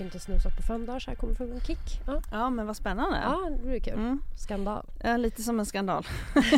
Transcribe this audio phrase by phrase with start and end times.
[0.00, 2.00] Och inte snusat på fem dagar så här kommer få en kick.
[2.06, 3.20] Ja, Ja men vad spännande.
[3.22, 3.92] ja det blir kul.
[3.94, 4.22] Mm.
[4.36, 4.86] Skandal.
[5.02, 6.06] Ja, lite som en skandal.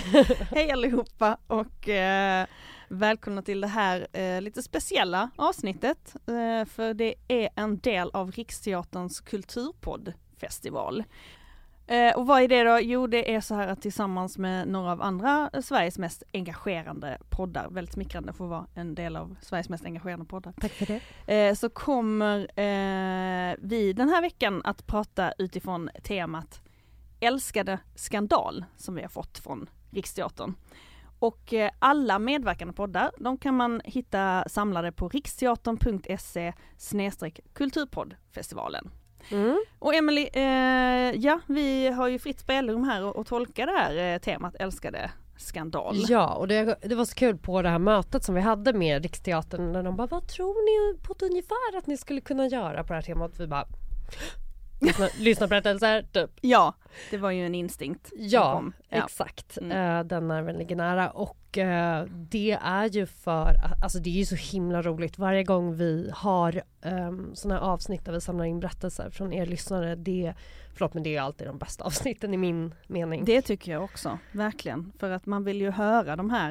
[0.50, 2.46] Hej allihopa och eh,
[2.88, 6.14] välkomna till det här eh, lite speciella avsnittet.
[6.26, 11.04] Eh, för det är en del av Riksteaterns kulturpoddfestival.
[11.92, 12.78] Eh, och vad är det då?
[12.80, 17.18] Jo det är så här att tillsammans med några av andra eh, Sveriges mest engagerande
[17.28, 20.52] poddar, väldigt smickrande för att vara en del av Sveriges mest engagerande poddar.
[20.60, 21.00] Tack för det.
[21.34, 26.60] Eh, så kommer eh, vi den här veckan att prata utifrån temat
[27.20, 30.54] Älskade skandal som vi har fått från Riksteatern.
[31.18, 36.52] Och eh, alla medverkande poddar, de kan man hitta samlade på riksteatern.se
[37.52, 38.90] kulturpoddfestivalen.
[39.30, 39.64] Mm.
[39.78, 44.14] Och Emily, eh, ja vi har ju fritt spelrum här och, och tolka det här
[44.14, 45.96] eh, temat älskade skandal.
[46.08, 49.02] Ja och det, det var så kul på det här mötet som vi hade med
[49.02, 52.84] Riksteatern när de bara vad tror ni på ett ungefär att ni skulle kunna göra
[52.84, 53.32] på det här temat?
[53.38, 53.66] Vi bara
[54.82, 56.30] lyssna, lyssna på berättelser typ.
[56.40, 56.74] Ja,
[57.10, 58.12] det var ju en instinkt.
[58.16, 59.04] Ja, ja.
[59.04, 59.58] exakt.
[59.58, 59.98] Mm.
[59.98, 64.26] Eh, den nerven ligger nära och eh, det är ju för, alltså det är ju
[64.26, 68.60] så himla roligt varje gång vi har um, sådana här avsnitt där vi samlar in
[68.60, 69.94] berättelser från er lyssnare.
[69.94, 70.34] Det,
[70.74, 73.24] förlåt men det är alltid de bästa avsnitten i min mening.
[73.24, 74.92] Det tycker jag också, verkligen.
[74.98, 76.50] För att man vill ju höra de här,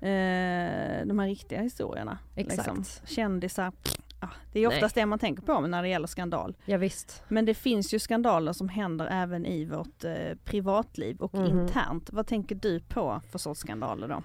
[0.00, 2.18] eh, de här riktiga historierna.
[2.36, 2.68] Exakt.
[2.76, 2.84] Liksom.
[3.06, 3.72] Kändisar,
[4.20, 6.56] ja, det är oftast det man tänker på när det gäller skandal.
[6.64, 7.22] Ja, visst.
[7.28, 11.46] Men det finns ju skandaler som händer även i vårt eh, privatliv och Mhm.
[11.46, 12.12] internt.
[12.12, 14.22] Vad tänker du på för sorts skandaler då?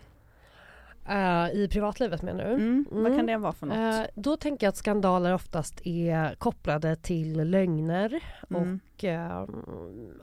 [1.10, 2.52] Eh, I privatlivet menar du?
[2.54, 3.18] Mm, Vad Mm.
[3.18, 3.78] kan det vara för något?
[3.78, 8.80] Eh, då tänker jag att skandaler oftast är kopplade till lögner Mm.
[8.96, 9.42] och eh,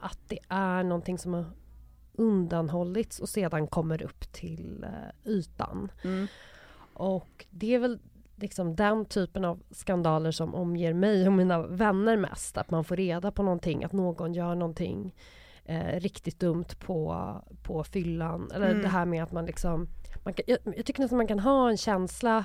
[0.00, 1.44] att det är någonting som har
[2.12, 4.86] undanhållits och sedan kommer upp till
[5.24, 5.92] ytan.
[6.04, 6.26] Mm.
[6.94, 7.98] Och det är väl
[8.42, 12.56] liksom den typen av skandaler som omger mig och mina vänner mest.
[12.58, 15.14] Att man får reda på någonting, att någon gör någonting
[15.64, 17.26] eh, riktigt dumt på,
[17.62, 18.50] på fyllan.
[18.54, 18.82] Eller Mm.
[18.82, 19.88] det här med att man liksom...
[20.24, 22.44] Man kan, jag, jag tycker nästan man kan ha en känsla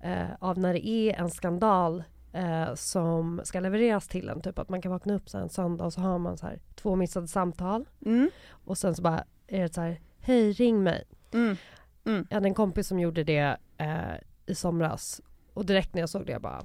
[0.00, 4.40] eh, av när det är en skandal eh, som ska levereras till en.
[4.40, 6.58] Typ att man kan vakna upp så en söndag och så har man så här
[6.74, 7.88] två missade samtal.
[8.06, 8.30] Mm.
[8.50, 11.04] Och sen så bara är det så här, hej ring mig.
[11.32, 11.56] Mm.
[12.28, 14.14] Jag hade en kompis som gjorde det eh,
[14.46, 15.20] i somras
[15.54, 16.62] och direkt när jag såg det jag bara,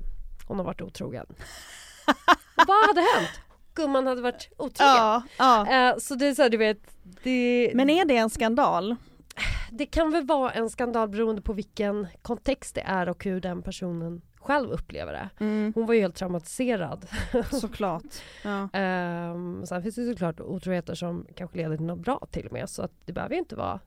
[0.47, 1.25] hon har varit otrogen.
[2.55, 3.41] Vad hade hänt?
[3.73, 4.95] Gumman hade varit otrogen.
[4.95, 5.89] Ja, ja.
[5.91, 6.79] Eh, så det är så här, du vet,
[7.23, 8.95] det, Men är det en skandal?
[9.71, 13.61] det kan väl vara en skandal beroende på vilken kontext det är och hur den
[13.61, 15.29] personen själv upplever det.
[15.39, 15.71] Mm.
[15.75, 17.07] Hon var ju helt traumatiserad.
[17.51, 18.03] Såklart.
[18.43, 18.61] Ja.
[19.31, 22.69] Um, sen finns det såklart otroheter som kanske leder till något bra till och med
[22.69, 23.79] så att det behöver ju inte vara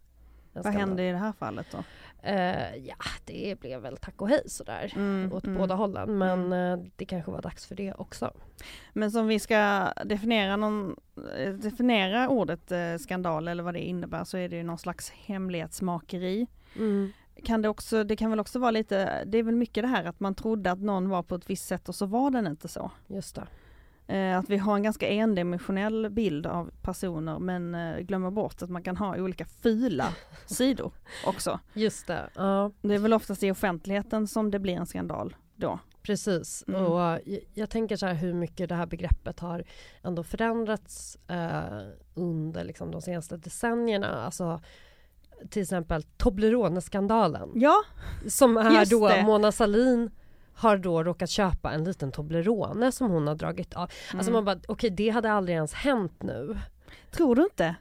[0.53, 0.81] Vad skandal.
[0.81, 1.79] hände i det här fallet då?
[2.23, 5.59] Eh, ja, det blev väl tack och hej sådär Mm, åt mm.
[5.59, 8.33] båda hållen men eh, det kanske var dags för det också.
[8.93, 10.97] Men som vi ska definiera, någon,
[11.37, 15.11] eh, definiera ordet eh, skandal eller vad det innebär så är det ju någon slags
[15.11, 16.47] hemlighetsmakeri.
[16.77, 17.13] Mm.
[17.45, 20.05] Kan det också, det kan väl också vara lite, det är väl mycket det här
[20.05, 22.69] att man trodde att någon var på ett visst sätt och så var den inte
[22.69, 22.91] så.
[23.07, 23.47] Just det.
[24.11, 28.71] Eh, att vi har en ganska endimensionell bild av personer men eh, glömmer bort att
[28.71, 30.09] man kan ha olika fula
[30.47, 30.93] sidor
[31.27, 31.61] också.
[31.73, 32.31] Just det.
[32.35, 32.73] Ja.
[32.83, 35.79] Det är väl oftast i offentligheten som det blir en skandal då.
[36.03, 36.65] Precis.
[36.69, 36.85] Mm.
[36.85, 37.21] Och jag,
[37.55, 39.65] jag tänker så här hur mycket det här begreppet har
[40.03, 44.25] ändå förändrats eh, under liksom, de senaste decennierna.
[44.25, 44.61] Alltså,
[45.51, 47.51] till exempel Toblerone-skandalen.
[47.55, 47.83] Ja,
[48.29, 49.23] Som är då det.
[49.23, 50.11] Mona Sahlin
[50.55, 53.83] har då råkat köpa en liten Toblerone som hon har dragit av.
[53.83, 54.33] Alltså Mm.
[54.33, 56.59] man bara, okej det hade aldrig ens hänt nu.
[57.11, 57.75] tror du inte?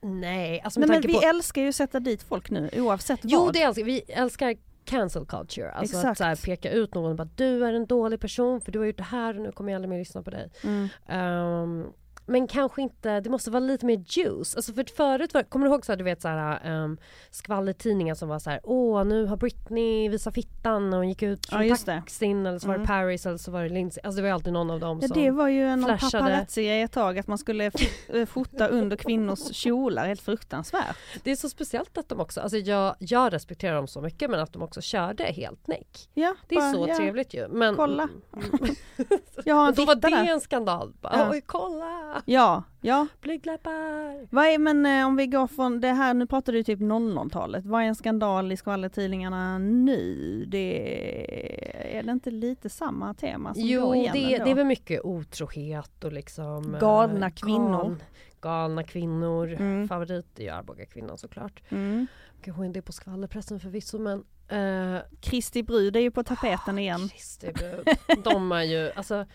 [0.00, 1.26] Nej, alltså Nej med men tanke vi på...
[1.26, 3.52] älskar ju att sätta dit folk nu oavsett Jo vad.
[3.52, 4.00] det älskar vi.
[4.08, 4.54] älskar
[4.84, 5.70] cancel culture.
[5.72, 6.18] Alltså att Exakt.
[6.18, 8.86] så här, peka ut någon och bara du är en dålig person för du har
[8.86, 10.50] gjort det här och nu kommer jag aldrig mer lyssna på dig.
[10.64, 10.88] Mm.
[11.06, 11.86] Ehm,
[12.28, 14.56] men kanske inte, det måste vara lite mer juice.
[14.56, 16.98] Alltså för förut var, kommer du ihåg så här, du vet så här um,
[17.30, 21.46] skvallertidningar som var så här, åh nu har Britney visat fittan och hon gick ut
[21.50, 21.76] Ja, från det.
[21.76, 22.86] taxin eller så var det Mm.
[22.86, 24.00] Paris eller så var det Lindsay.
[24.04, 26.24] Alltså det var alltid någon av dem Ja, som det var ju flashade.
[26.24, 27.70] paparazzi ett tag att man skulle
[28.08, 30.96] eh, fota under kvinnors kjolar, helt fruktansvärt.
[31.22, 34.40] Det är så speciellt att de också, alltså jag, jag respekterar dem så mycket men
[34.40, 36.08] att de också körde helt näck.
[36.14, 36.96] Ja, Det är bara, så ja.
[36.96, 37.48] trevligt ju.
[37.48, 38.08] Men, Kolla.
[39.44, 40.24] Jag har en då var det där.
[40.32, 40.92] en skandal.
[41.00, 41.28] Bara, Ja.
[41.30, 42.07] Oj kolla!
[42.24, 43.06] Ja, ja.
[43.20, 44.26] Blygdläppar!
[44.34, 47.66] Vad är, men eh, om vi går från det här, nu pratar du typ 00-talet.
[47.66, 50.44] Vad är en skandal i skvallertidningarna nu?
[50.48, 54.44] Det, är det inte lite samma tema som Jo, går igen det, ändå?
[54.44, 57.96] det är väl mycket otrohet och liksom eh, Galna kvinnor.
[58.40, 59.52] galna kvinnor.
[59.52, 59.88] Mm.
[59.88, 61.62] Favorit är Arboga kvinnan såklart.
[61.68, 62.06] Mm.
[62.42, 67.08] Kanske inte på skvallerpressen förvisso men eh, Kristi brud är ju på tapeten igen.
[67.08, 67.88] Kristi brud.
[68.24, 69.26] De är ju, alltså,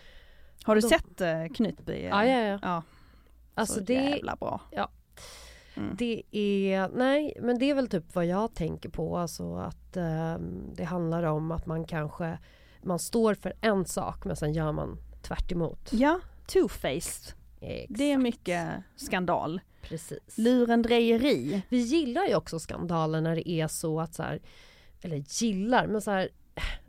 [0.62, 2.02] Har du de- sett eh, Knutby?
[2.04, 2.58] ja ja ja.
[2.62, 2.82] ja
[3.54, 4.60] Alltså så det, jävla bra.
[4.70, 4.88] ja.
[5.76, 5.96] Mm.
[5.98, 9.16] det är, nej men det är väl typ vad jag tänker på.
[9.18, 12.38] Alltså att ehm, det handlar om att man kanske,
[12.82, 15.88] man står för en sak men sen gör man tvärt emot.
[15.92, 17.34] Ja, two-faced.
[17.60, 17.98] Exakt.
[17.98, 19.60] Det är mycket skandal.
[19.82, 20.38] Precis.
[20.38, 21.62] Lurendrejeri.
[21.68, 24.40] Vi gillar ju också skandaler när det är så att så här,
[25.02, 26.28] eller gillar, men så här,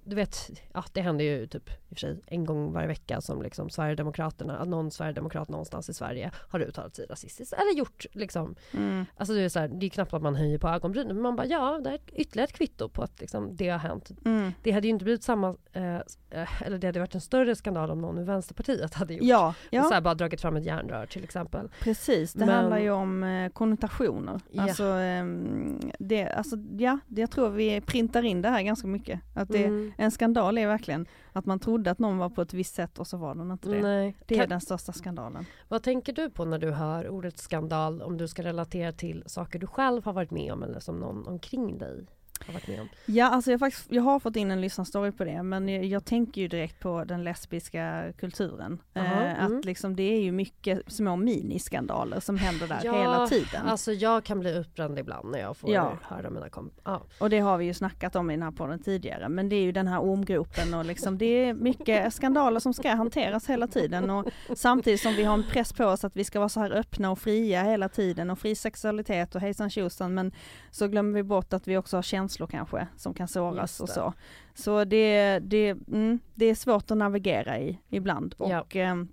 [0.05, 3.21] du vet, ja det händer ju typ i och för sig en gång varje vecka
[3.21, 8.05] som liksom Sverigedemokraterna, att någon Sverigedemokrat någonstans i Sverige har uttalat sig rasistiskt eller gjort
[8.11, 9.05] liksom, Mm.
[9.17, 11.35] alltså det är så här, det är knappt att man höjer på ögonbrynen men man
[11.35, 14.11] bara ja, det är ytterligare ett kvitto på att liksom, det har hänt.
[14.25, 14.51] Mm.
[14.63, 15.95] Det hade ju inte blivit samma, eh,
[16.29, 19.53] eh, eller det hade varit en större skandal om någon ur Vänsterpartiet hade gjort Ja,
[19.59, 21.69] så ja här, bara dragit fram ett järnrör till exempel.
[21.79, 22.33] precis.
[22.33, 24.39] Det Men- handlar ju om eh, konnotationer.
[24.51, 24.63] Ja.
[24.63, 29.19] Alltså, ehm, det, alltså, ja, jag tror vi printar in det här ganska mycket.
[29.33, 29.91] Att det, Mm.
[29.95, 33.07] En skandal är verkligen att man trodde att någon var på ett visst sätt och
[33.07, 33.81] så var den inte det.
[33.81, 34.15] Nej.
[34.25, 35.45] Det är Kan- den största skandalen.
[35.67, 39.59] Vad tänker du på när du hör ordet skandal om du ska relatera till saker
[39.59, 42.05] du själv har varit med om eller som någon omkring dig
[42.45, 42.89] har varit med om?
[43.05, 46.05] Ja, alltså jag, faktiskt, jag har fått in en lyssnarstory på det, men jag, jag
[46.05, 48.81] tänker ju direkt på den lesbiska kulturen.
[48.93, 49.57] Jaha, eh, mm.
[49.57, 53.67] Att liksom det är ju mycket små miniskandaler som händer där Ja, hela tiden.
[53.67, 55.97] Alltså jag kan bli uppbränd ibland när jag får Ja.
[56.03, 56.81] höra mina kompisar.
[56.91, 57.01] Ja.
[57.19, 59.61] Och det har vi ju snackat om i den här podden tidigare, men det är
[59.61, 64.09] ju den här ormgropen och liksom det är mycket skandaler som ska hanteras hela tiden
[64.09, 66.71] och samtidigt som vi har en press på oss att vi ska vara så här
[66.71, 70.31] öppna och fria hela tiden och fri sexualitet och hejsan tjosan men
[70.71, 73.93] så glömmer vi bort att vi också har känslor kanske som kan såras och det.
[73.93, 74.13] så.
[74.53, 78.65] Så det, det, mm, det är svårt att navigera i ibland och Ja.
[78.69, 79.07] ehm,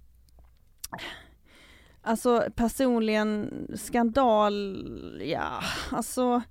[2.04, 4.76] Alltså personligen skandal,
[5.24, 5.60] ja
[5.90, 6.42] alltså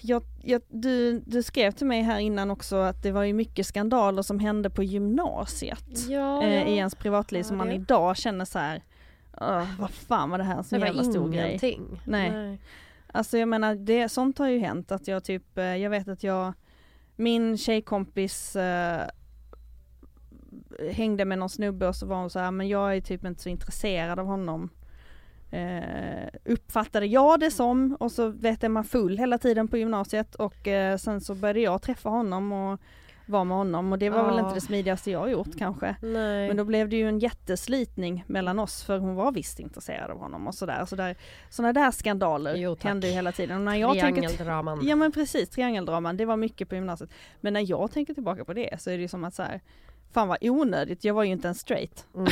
[0.00, 3.66] jag, jag, du, du skrev till mig här innan också att det var ju mycket
[3.66, 7.74] skandaler som hände på gymnasiet Ja, eh, i ens privatliv Ja, som man det.
[7.74, 8.82] idag känner så här.
[9.40, 11.46] "Åh, vad fan var det här en det var jävla stor grej.
[11.48, 12.00] ingenting.
[12.04, 12.58] Nej.
[13.14, 16.22] Alltså jag menar, det, sånt har ju hänt att jag typ, eh, jag vet att
[16.22, 16.52] jag,
[17.16, 19.06] min tjejkompis eh,
[20.90, 23.42] hängde med någon snubbe och så var hon så här, men jag är typ inte
[23.42, 24.70] så intresserad av honom.
[25.50, 30.34] Eh, uppfattade jag det som och så vet jag man full hela tiden på gymnasiet
[30.34, 32.80] och eh, sen så började jag träffa honom och
[33.26, 34.40] vara med honom och det var väl Ja.
[34.42, 35.96] inte det smidigaste jag gjort kanske.
[36.00, 36.48] Nej.
[36.48, 40.18] Men då blev det ju en jätteslitning mellan oss för hon var visst intresserad av
[40.18, 40.84] honom och sådär.
[40.86, 41.16] Så där,
[41.50, 43.56] sådana där skandaler Jo, hände ju hela tiden.
[43.56, 44.86] Och när jag tänker, Triangeldraman.
[44.86, 47.10] ja men precis, triangeldraman, det var mycket på gymnasiet.
[47.40, 49.60] Men när jag tänker tillbaka på det så är det ju som att så här,
[50.14, 52.06] fan vad onödigt, jag var ju inte en straight.
[52.14, 52.28] Mm.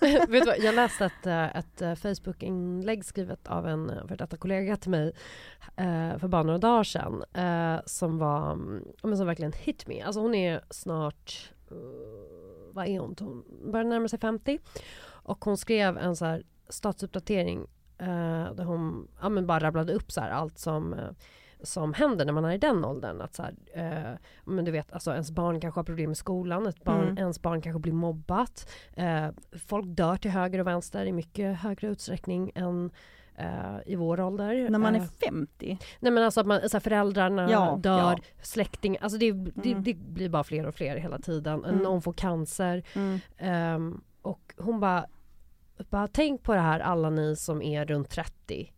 [0.30, 4.16] Vet du vad, jag läste ett, eh, ett eh, Facebook-inlägg skrivet av en eh, för
[4.16, 5.12] detta kollega till mig
[6.18, 7.24] för bara några dagar sedan
[7.86, 10.02] som var, mm, men som verkligen hit me.
[10.02, 11.52] Alltså hon är snart,
[12.72, 13.16] vad är hon?
[13.18, 14.58] Hon börjar närma sig 50
[15.02, 17.66] och hon skrev en så här statusuppdatering
[17.98, 20.94] eh, där hon ja, men bara rabblade upp så allt som
[21.62, 23.20] som händer när man är i den åldern.
[23.20, 26.66] Att så här, eh, men du vet, alltså ens barn kanske har problem i skolan,
[26.66, 27.18] ett barn, Mm.
[27.18, 28.70] ens barn kanske blir mobbat.
[28.94, 29.28] Eh,
[29.66, 32.90] folk dör till höger och vänster i mycket högre utsträckning än
[33.36, 34.70] eh, i vår ålder.
[34.70, 35.78] När man är Eh, 50?
[36.00, 38.18] Nej men alltså att man, så här, föräldrarna Ja, dör, ja.
[38.42, 39.82] släktingar, alltså det, det, Mm.
[39.84, 41.64] det blir bara fler och fler hela tiden.
[41.64, 41.78] Mm.
[41.82, 42.82] Någon får cancer.
[42.94, 43.18] Mm.
[43.38, 45.06] Ehm, och hon bara,
[45.90, 48.72] bara, tänk på det här alla ni som är runt 30.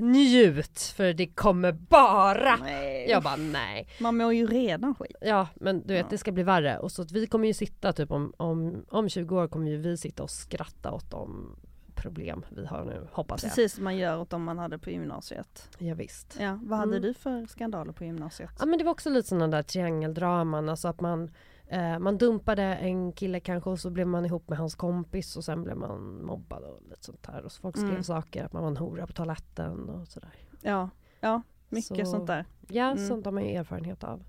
[0.00, 2.56] Njut för det kommer bara.
[2.56, 3.06] Nej.
[3.10, 3.88] Jag bara nej.
[4.00, 5.16] Man mår ju redan skit.
[5.20, 6.06] Ja men du vet Ja.
[6.10, 9.08] det ska bli värre och så att vi kommer ju sitta typ om, om, om
[9.08, 11.56] 20 år kommer ju vi sitta och skratta åt de
[11.94, 13.50] problem vi har nu hoppas jag.
[13.50, 15.68] Precis som man gör åt dem man hade på gymnasiet.
[15.78, 16.36] Ja, visst.
[16.40, 17.02] Ja, vad hade Mm.
[17.02, 18.50] du för skandaler på gymnasiet?
[18.58, 21.30] Ja men det var också lite sådana där triangeldraman, alltså att man
[21.70, 25.44] eh, man dumpade en kille kanske och så blev man ihop med hans kompis och
[25.44, 27.42] sen blev man mobbad och lite sånt där.
[27.44, 28.04] Och så folk skrev Mm.
[28.04, 30.34] saker, att man var en hora på toaletten och sådär.
[30.62, 32.44] Ja, ja mycket Så- sånt där.
[32.68, 33.08] Ja, Mm.
[33.08, 34.22] sånt har man ju erfarenhet av.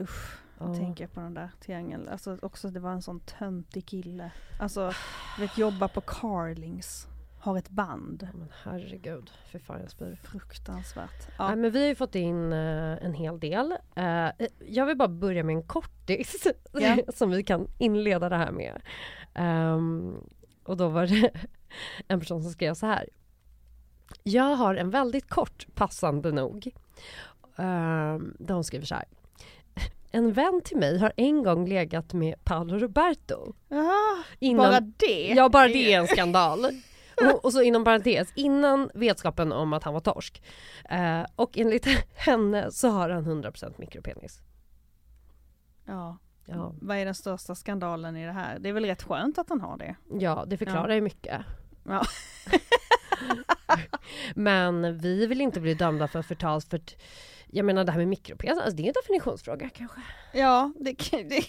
[0.00, 0.66] Usch, Ja.
[0.66, 2.08] jag tänker på den där triangeln.
[2.08, 4.32] Alltså också det var en sån töntig kille.
[4.60, 4.92] Alltså,
[5.38, 7.06] vet jobba på Carlings.
[7.44, 8.28] Har ett band.
[8.34, 10.18] Men herregud, för fan jag spyr.
[10.22, 11.28] Fruktansvärt.
[11.28, 11.56] Nej, Ja.
[11.56, 13.74] men vi har ju fått in eh, en hel del.
[13.96, 14.28] Eh,
[14.68, 16.96] jag vill bara börja med en kortis Ja.
[17.14, 18.82] som vi kan inleda det här med.
[19.34, 20.16] Ehm,
[20.64, 21.30] och då var det
[22.08, 23.08] en person som skrev så här.
[24.22, 26.70] Jag har en väldigt kort, passande nog.
[27.56, 29.04] Um, där hon skriver så här.
[30.14, 33.54] En vän till mig har en gång legat med Paolo Roberto.
[33.68, 35.32] Jaha, Innan, bara det?
[35.36, 36.66] Ja, bara det är en skandal.
[37.26, 40.42] Och, och så inom parentes, innan vetskapen om att han var torsk.
[40.90, 44.40] Eh, och enligt henne så har han 100% mikropenis.
[45.84, 46.18] Ja.
[46.44, 48.58] Ja, Vad är den största skandalen i det här?
[48.58, 49.96] Det är väl rätt skönt att han har det?
[50.20, 51.40] ja det förklarar ju mycket.
[51.84, 52.02] Ja.
[54.34, 56.80] Men vi vill inte bli dömda för förtal för
[57.46, 60.00] jag menar det här med mikropenis, alltså det är en definitionsfråga kanske.
[60.32, 61.42] Ja, det, det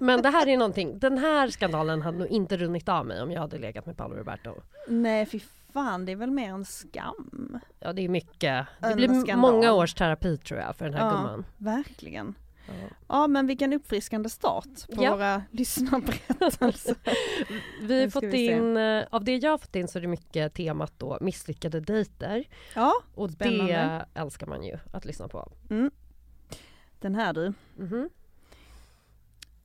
[0.00, 3.32] Men det här är någonting, den här skandalen hade nog inte runnit av mig om
[3.32, 4.54] jag hade legat med Paolo Roberto.
[4.88, 5.40] Nej fy
[5.72, 7.58] fan, det är väl mer en skam.
[7.80, 11.10] Ja det är mycket, det blir många års terapi tror jag för den här Ja.
[11.10, 11.44] gumman.
[11.56, 12.34] Verkligen.
[12.66, 12.72] Ja.
[13.08, 15.10] Ja men vilken uppfriskande start på Ja.
[15.16, 16.96] våra lyssnarberättelser.
[17.82, 20.08] Vi har fått vi in, eh, av det jag har fått in så är det
[20.08, 22.44] mycket temat då misslyckade dejter.
[22.74, 23.72] Ja, Och Spännande.
[24.14, 25.52] det älskar man ju att lyssna på.
[25.70, 25.90] mm.
[27.00, 27.52] den här du.
[27.76, 28.08] Mhm.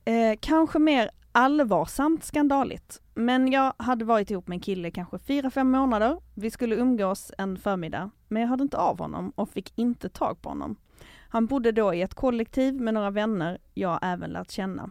[0.05, 3.01] Eh, kanske mer allvarsamt skandaligt.
[3.13, 6.17] Men jag hade varit ihop med en kille kanske 4-5 månader.
[6.33, 10.41] Vi skulle umgås en förmiddag, men jag hörde inte av honom och fick inte tag
[10.41, 10.75] på honom.
[11.29, 14.89] Han bodde då i ett kollektiv med några vänner jag även lärt känna.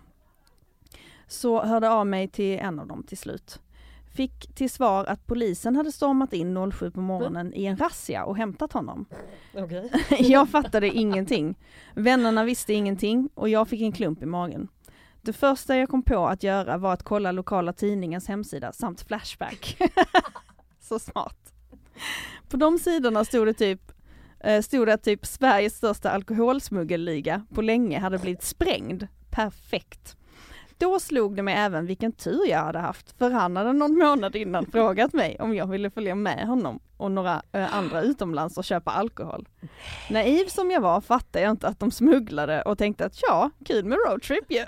[1.27, 3.61] Så hörde av mig till en av dem till slut.
[4.15, 8.37] Fick till svar att polisen hade stormat in 07 på morgonen i en razzia och
[8.37, 9.07] hämtat honom.
[9.55, 9.91] Okej.
[10.21, 11.59] Jag fattade ingenting.
[11.95, 14.69] Vännerna visste ingenting och jag fick en klump i magen.
[15.25, 19.77] Det första jag kom på att göra var att kolla lokala tidningens hemsida samt Flashback.
[20.81, 21.53] Så smart.
[22.49, 23.93] På de sidorna stod det typ
[24.41, 29.07] eh, stod det att typ Sveriges största alkoholsmuggelliga på länge hade blivit sprängd.
[29.31, 30.17] Perfekt.
[30.83, 34.37] Då slog det mig även vilken tur jag hade haft, för han hade någon månad
[34.37, 38.65] innan frågat mig om jag ville följa med honom och några eh, andra utomlands och
[38.65, 39.49] köpa alkohol.
[40.11, 43.85] Naiv som jag var fattade jag inte att de smugglade och tänkte att ja, kul
[43.85, 44.65] med roadtrip ju.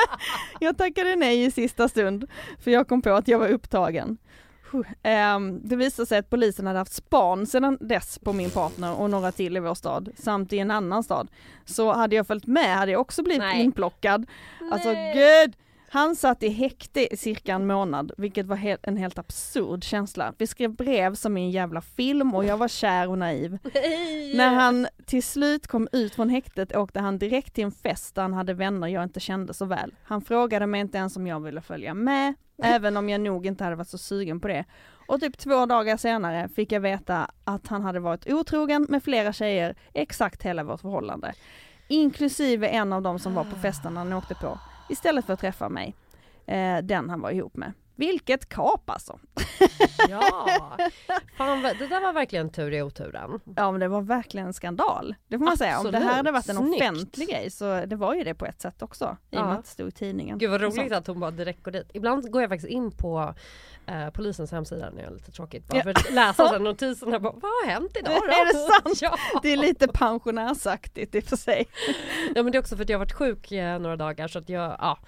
[0.60, 4.18] jag tackade nej i sista stund, för jag kom på att jag var upptagen.
[5.02, 9.10] Ehm, Det visade sig att polisen hade haft span sedan dess på min partner och
[9.10, 11.28] några till i vår stad, samt i en annan stad.
[11.64, 13.62] Så hade jag följt med hade jag också blivit Nej.
[13.64, 14.26] inplockad.
[14.72, 15.14] Alltså Nej.
[15.14, 15.56] gud!
[15.88, 20.32] Han satt i häkte i cirka en månad, vilket var he- en helt absurd känsla.
[20.38, 23.58] Vi skrev brev som i en jävla film och jag var kär och naiv.
[23.74, 24.36] Nej.
[24.36, 28.22] När han till slut kom ut från häktet åkte han direkt till en fest där
[28.22, 29.94] han hade vänner jag inte kände så väl.
[30.02, 33.64] Han frågade mig inte ens om jag ville följa med, även om jag nog inte
[33.64, 34.64] hade varit så sugen på det.
[35.06, 39.32] Och typ två dagar senare fick jag veta att han hade varit otrogen med flera
[39.32, 41.34] tjejer exakt hela vårt förhållande.
[41.88, 44.58] Inklusive en av dem som var på festen han åkte på,
[44.88, 45.94] istället för att träffa mig.
[46.46, 47.72] Eh, den han var ihop med.
[47.96, 49.18] Vilket kap alltså!
[50.08, 50.46] Ja,
[51.36, 53.40] fan, det där var verkligen tur i oturen.
[53.56, 55.14] Ja men det var verkligen en skandal.
[55.28, 55.80] Det får man säga.
[55.80, 56.82] Om det här hade varit en Snyggt.
[56.82, 59.16] offentlig grej så det var ju det på ett sätt också.
[59.30, 60.38] I och med att det stod i tidningen.
[60.38, 61.90] Gud vad roligt att hon bara direkt går dit.
[61.94, 63.34] Ibland går jag faktiskt in på
[63.86, 65.66] eh, polisens hemsida när jag är lite tråkigt.
[65.68, 68.32] Bara för att läsa den notisen bara, vad har hänt idag då?
[68.32, 68.98] Är det sant?
[69.02, 69.40] ja.
[69.42, 71.68] Det är lite pensionärsaktigt i och för sig.
[72.34, 74.38] ja men det är också för att jag har varit sjuk eh, några dagar så
[74.38, 74.98] att jag, ja.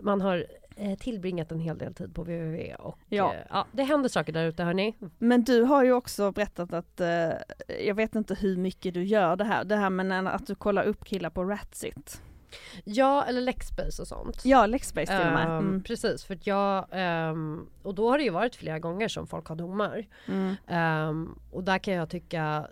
[0.00, 0.46] Man har
[0.96, 3.34] tillbringat en hel del tid på www och Ja.
[3.34, 4.94] eh, ja, det händer saker där ute hörni.
[5.18, 7.30] Men du har ju också berättat att, eh,
[7.86, 10.84] jag vet inte hur mycket du gör det här, det här med att du kollar
[10.84, 12.22] upp killar på Ratsit.
[12.84, 14.44] Ja, eller Lexbase och sånt.
[14.44, 15.46] Ja, Lexbase till och med.
[15.46, 15.82] Ehm, Mm.
[15.82, 19.46] Precis, för att jag, ehm, och då har det ju varit flera gånger som folk
[19.46, 20.06] har domar.
[20.28, 20.54] Mm.
[20.66, 22.68] Ehm, och där kan jag tycka,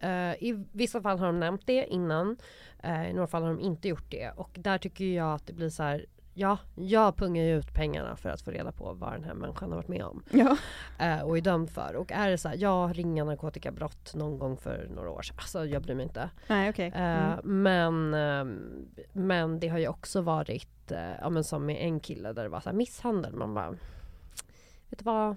[0.00, 2.36] eh, i vissa fall har de nämnt det innan,
[2.82, 4.30] eh, i några fall har de inte gjort det.
[4.36, 8.16] Och där tycker jag att det blir så här, ja, jag pungar ju ut pengarna
[8.16, 10.56] för att få reda på vad den här människan har varit med om Ja.
[10.98, 11.96] eh, och är dömd för.
[11.96, 15.66] Och är det så här, jag ringa narkotikabrott någon gång för några år sedan, alltså
[15.66, 16.30] jag bryr mig inte.
[16.48, 16.92] Nej okej.
[16.94, 17.62] Eh, Mm.
[17.62, 22.32] men, ehm, men det har ju också varit, eh, ja men som med en kille
[22.32, 23.34] där det var så här misshandel.
[23.34, 25.36] Man bara, vet du vad?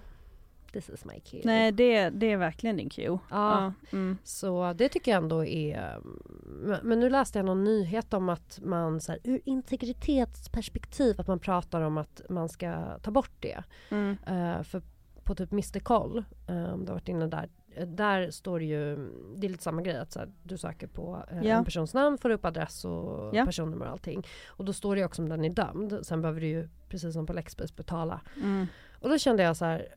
[0.74, 1.42] This is my kid.
[1.44, 3.18] Nej det, det är verkligen din cue.
[3.30, 3.72] Ja.
[3.92, 4.18] Mm.
[4.24, 5.98] Så det tycker jag ändå är...
[6.44, 11.26] Men, men nu läste jag någon nyhet om att man så här, ur integritetsperspektiv att
[11.26, 13.62] man pratar om att man ska ta bort det.
[13.90, 14.16] Mm.
[14.26, 14.82] Eh, för
[15.24, 18.64] på typ Mr Koll, eh, om du har varit inne där, eh, där står det
[18.64, 18.96] ju,
[19.36, 21.56] det är lite samma grej att så här, du söker på eh, Ja.
[21.58, 23.44] en persons namn, får upp adress och Ja.
[23.44, 24.26] personnummer och allting.
[24.46, 25.98] Och då står det också om den är dömd.
[26.02, 28.20] Sen behöver du ju, precis som på Lexbase, betala.
[28.42, 28.66] Mm.
[29.00, 29.88] Och då kände jag så här,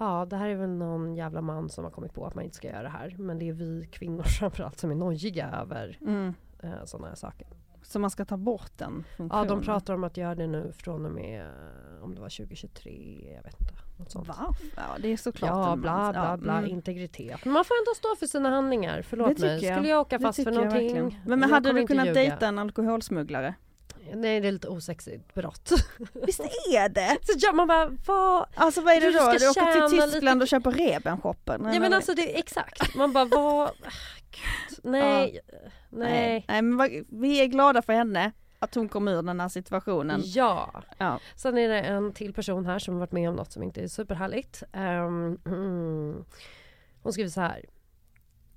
[0.00, 2.56] ja det här är väl någon jävla man som har kommit på att man inte
[2.56, 3.14] ska göra det här.
[3.18, 6.34] Men det är vi kvinnor framförallt som är nojiga över Mm.
[6.62, 7.46] eh, sådana här saker.
[7.82, 9.46] Så man ska ta bort den Ja funktionen?
[9.48, 13.32] de pratar om att göra det nu från och med, eh, om det var 2023,
[13.36, 13.74] jag vet inte.
[13.98, 14.28] Något sånt.
[14.28, 14.54] Va?
[14.76, 16.70] Ja det är såklart Ja, bla bla ja, bla, mm.
[16.70, 17.44] integritet.
[17.44, 19.64] Men man får ändå stå för sina handlingar, förlåt mig.
[19.64, 19.74] jag.
[19.74, 20.82] Skulle jag åka fast för jag någonting?
[20.82, 21.06] verkligen.
[21.26, 23.54] Men, men jag hade du kunnat dejta en alkoholsmugglare?
[24.14, 25.70] Nej det är lite osexigt brott.
[26.26, 27.18] Visst är det?
[27.22, 28.46] Så ja, man bara, vad?
[28.54, 29.18] Alltså vad är det Du då?
[29.38, 31.70] Du åker till Tyskland lite- och köper Rebenshoppen?
[31.74, 33.70] Ja men alltså det är exakt, man bara vad, ah,
[34.30, 35.40] gud, nej,
[35.90, 36.44] nej.
[36.48, 40.20] Nej men vad- vi är glada för henne, att hon kom ur den här situationen.
[40.24, 40.82] Ja.
[40.98, 41.20] Ja.
[41.36, 43.88] Sen är det en till person här som varit med om något som inte är
[43.88, 44.62] superhärligt.
[44.72, 46.24] Um, mm.
[47.02, 47.64] Hon skriver så här.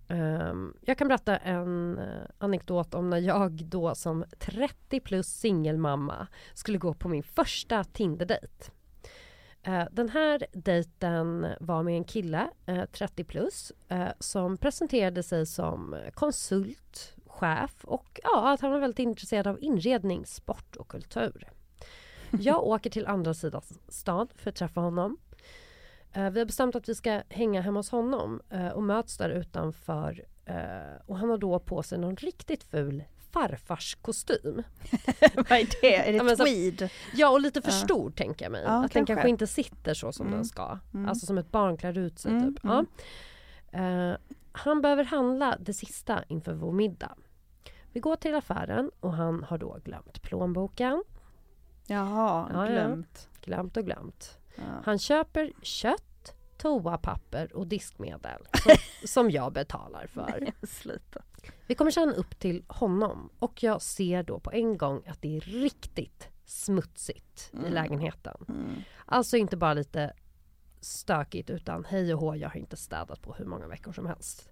[0.07, 6.27] Um, jag kan berätta en eh, anekdot om när jag då som 30 plus singelmamma
[6.53, 8.71] skulle gå på min första Tinder-dejt.
[9.63, 13.71] Eh, den här dejten var med en kille, eh, 30 plus,
[14.19, 20.25] som presenterade sig som konsult, chef och ja, att han var väldigt intresserad av inredning,
[20.25, 21.49] sport och kultur.
[22.39, 25.17] Jag åker till andra sidan stan för att träffa honom.
[26.13, 29.29] Eh, vi har bestämt att vi ska hänga hemma hos honom eh, och möts där
[29.29, 30.25] utanför.
[30.45, 30.55] Eh,
[31.05, 34.55] och han har då på sig någon riktigt ful farfarskostym.
[35.35, 35.95] vad är det?
[36.09, 36.89] Är det Ja, så- tweed?
[37.13, 37.77] Ja och lite för Ja.
[37.77, 38.63] stor tänker jag mig.
[38.63, 39.13] Ja, att den kanske.
[39.13, 40.37] kanske inte sitter så som Mm.
[40.37, 40.79] den ska.
[40.93, 41.09] Mm.
[41.09, 42.63] Alltså som ett barn klär ut sig Mm, typ.
[42.63, 42.85] mm.
[43.71, 43.79] Ja.
[43.79, 44.17] Eh,
[44.51, 47.15] han behöver handla det sista inför vår middag.
[47.91, 51.03] Vi går till affären och han har då glömt plånboken.
[51.87, 52.71] Jaha, Ja, ja.
[52.71, 53.29] glömt.
[53.41, 54.37] Glömt och glömt.
[54.55, 54.63] Ja.
[54.85, 58.75] Han köper kött, toapapper och diskmedel som,
[59.07, 60.47] som jag betalar för.
[60.67, 61.23] Sluta.
[61.67, 65.37] Vi kommer sedan upp till honom och jag ser då på en gång att det
[65.37, 67.73] är riktigt smutsigt i Mm.
[67.73, 68.45] lägenheten.
[68.49, 68.75] Mm.
[69.05, 70.13] Alltså inte bara lite
[70.81, 74.49] stökigt utan hej och hå, jag har inte städat på hur många veckor som helst.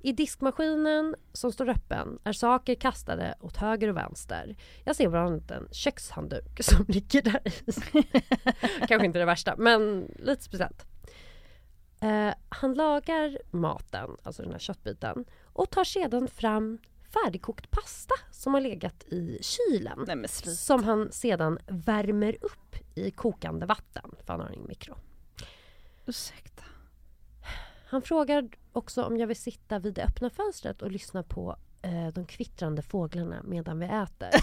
[0.00, 4.56] I diskmaskinen som står öppen är saker kastade åt höger och vänster.
[4.84, 7.72] Jag ser bland annat en kökshandduk som ligger där i.
[8.88, 10.86] Kanske inte det värsta, men lite speciellt.
[12.00, 16.78] Eh, han lagar maten, alltså den här köttbiten, och tar sedan fram
[17.12, 20.04] färdigkokt pasta som har legat i kylen.
[20.06, 20.28] Nej.
[20.28, 24.94] Som han sedan värmer upp i kokande vatten, för han har ingen mikro.
[26.06, 26.64] Ursäkta.
[27.88, 32.08] Han frågar också om jag vill sitta vid det öppna fönstret och lyssna på eh,
[32.14, 34.28] de kvittrande fåglarna medan vi äter.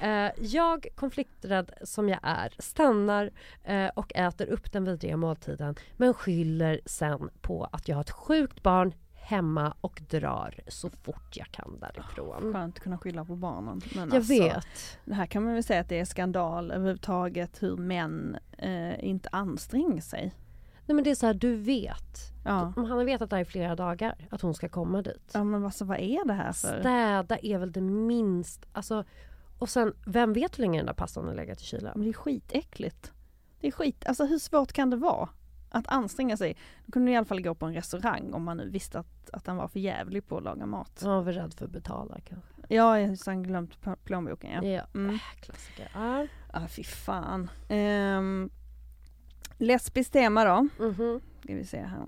[0.00, 3.30] Eh, jag, konflikträdd som jag är, stannar
[3.64, 8.10] eh, och äter upp den vidriga måltiden men skyller sen på att jag har ett
[8.10, 12.52] sjukt barn hemma och drar så fort jag kan därifrån.
[12.52, 13.80] Skönt att kunna skylla på barnen.
[13.94, 14.98] Men Jag alltså, vet.
[15.04, 19.28] Det här kan man väl säga att det är skandal överhuvudtaget hur män eh, inte
[19.32, 20.34] anstränger sig.
[20.90, 22.32] Nej men det är så här, du vet.
[22.44, 22.72] Ja.
[22.76, 25.30] Han har vetat det här i flera dagar, att hon ska komma dit.
[25.34, 26.80] Ja men alltså, vad är det här för?
[26.80, 29.04] Städa är väl det minst, alltså
[29.58, 31.92] och sen, vem vet hur länge den där pastan har legat i kylen?
[31.94, 33.12] Men det är skitäckligt.
[33.60, 35.28] Det är skit, alltså hur svårt kan det vara?
[35.70, 36.56] Att anstränga sig.
[36.86, 39.30] Då kunde du i alla fall gå på en restaurang om man nu visste att,
[39.32, 41.00] att han var för jävlig på att laga mat.
[41.02, 42.48] Han var väl rädd för att betala kanske.
[42.68, 44.70] Ja, jag har sen glömt pl- plånboken ja.
[44.70, 45.14] Ja, Mm.
[45.14, 45.90] äh, klassiker.
[45.94, 46.26] Ja.
[46.52, 47.50] Ja, fy fan.
[47.68, 48.50] Um,
[49.60, 50.68] lesbiskt tema då.
[50.84, 51.20] Mhm.
[51.44, 52.04] Ska vi se här.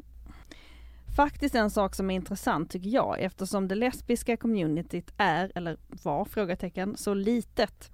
[1.16, 6.24] Faktiskt en sak som är intressant tycker jag eftersom det lesbiska communityt är, eller var
[6.24, 7.90] frågetecken, så litet.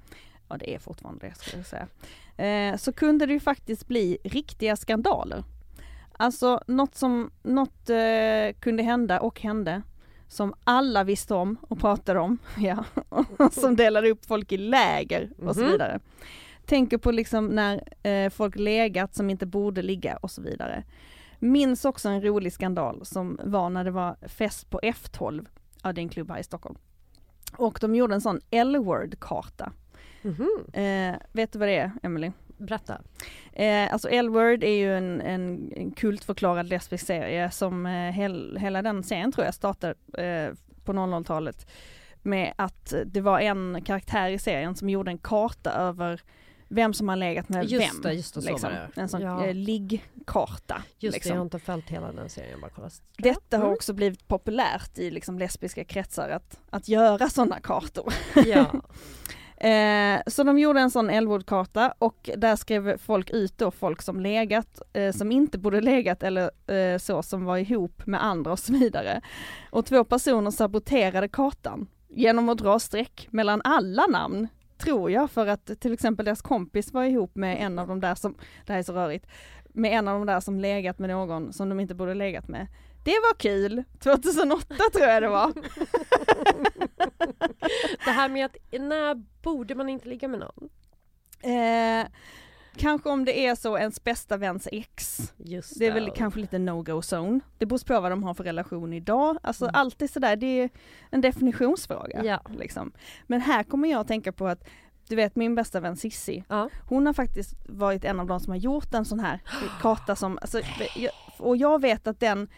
[0.48, 1.86] Ja det är fortfarande det ska jag säga.
[2.46, 5.44] Eh, så kunde det ju faktiskt bli riktiga skandaler.
[6.12, 9.82] Alltså något som, något eh, kunde hända och hände
[10.28, 12.84] som alla visste om och pratade om, ja,
[13.52, 15.70] som delade upp folk i läger och så Mhm.
[15.72, 16.00] vidare.
[16.68, 20.84] Tänker på liksom när eh, folk legat som inte borde ligga och så vidare.
[21.38, 25.46] Minns också en rolig skandal som var när det var fest på F12,
[25.82, 26.78] ja det är en klubb här i Stockholm.
[27.56, 29.72] Och de gjorde en sån L-word-karta.
[30.22, 30.48] Mhm.
[30.72, 32.32] Eh, vet du vad det är, Emily?
[32.58, 33.00] Berätta.
[33.52, 38.82] Eh, alltså L-word är ju en, en, en kultförklarad lesbisk serie som eh, hel, hela
[38.82, 40.54] den serien tror jag startade eh,
[40.84, 41.66] på 00-talet
[42.22, 46.20] med att det var en karaktär i serien som gjorde en karta över
[46.68, 48.02] vem som har legat med Just vem.
[48.02, 48.70] det, just det, så liksom.
[48.72, 49.00] det.
[49.00, 49.46] En sån Ja.
[49.46, 50.82] eh, liggkarta.
[50.98, 51.30] Just liksom.
[51.30, 53.02] det, jag har inte följt hela den serien, bara kollat.
[53.18, 53.74] Detta har Mm.
[53.74, 58.12] också blivit populärt i liksom lesbiska kretsar att, att göra sådana kartor.
[58.46, 58.66] Ja.
[59.60, 64.20] Eh, så de gjorde en sån Elwood-karta och där skrev folk ut då folk som
[64.20, 68.58] legat, eh, som inte borde legat eller eh, så, som var ihop med andra och
[68.58, 69.20] så vidare.
[69.70, 74.48] Och två personer saboterade kartan genom att dra streck mellan alla namn,
[74.78, 78.14] tror jag, för att till exempel deras kompis var ihop med en av de där
[78.14, 78.34] som,
[78.66, 79.26] det här är så rörigt,
[79.68, 82.66] med en av de där som legat med någon som de inte borde legat med.
[83.04, 83.84] Det var kul!
[83.98, 85.52] 2008 tror jag det var.
[88.04, 90.68] Det här med att när borde man inte ligga med någon?
[91.42, 92.06] Eh,
[92.78, 95.18] kanske om det är så ens bästa väns ex.
[95.36, 97.40] Just Det är väl kanske lite no-go zone.
[97.58, 99.38] Det beror på vad de har för relation idag.
[99.42, 99.74] Alltså Mm.
[99.74, 100.70] alltid sådär, det är
[101.10, 102.24] en definitionsfråga.
[102.24, 102.40] Ja.
[102.58, 102.92] Liksom.
[103.26, 104.64] Men här kommer jag att tänka på att
[105.08, 106.68] du vet min bästa vän Sissi, Ja.
[106.88, 109.40] hon har faktiskt varit en av de som har gjort en sån här
[109.80, 110.60] karta som, alltså,
[111.38, 112.48] och jag vet att den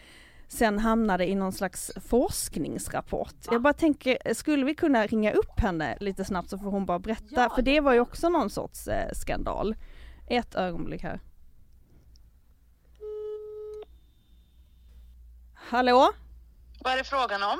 [0.47, 3.33] sen hamnade i någon slags forskningsrapport.
[3.51, 6.99] Jag bara tänker, skulle vi kunna ringa upp henne lite snabbt så får hon bara
[6.99, 9.75] berätta, Ja, för det var ju också någon sorts eh, skandal.
[10.27, 11.19] Ett ögonblick här.
[15.53, 16.11] Hallå?
[16.83, 17.59] Vad är det frågan om?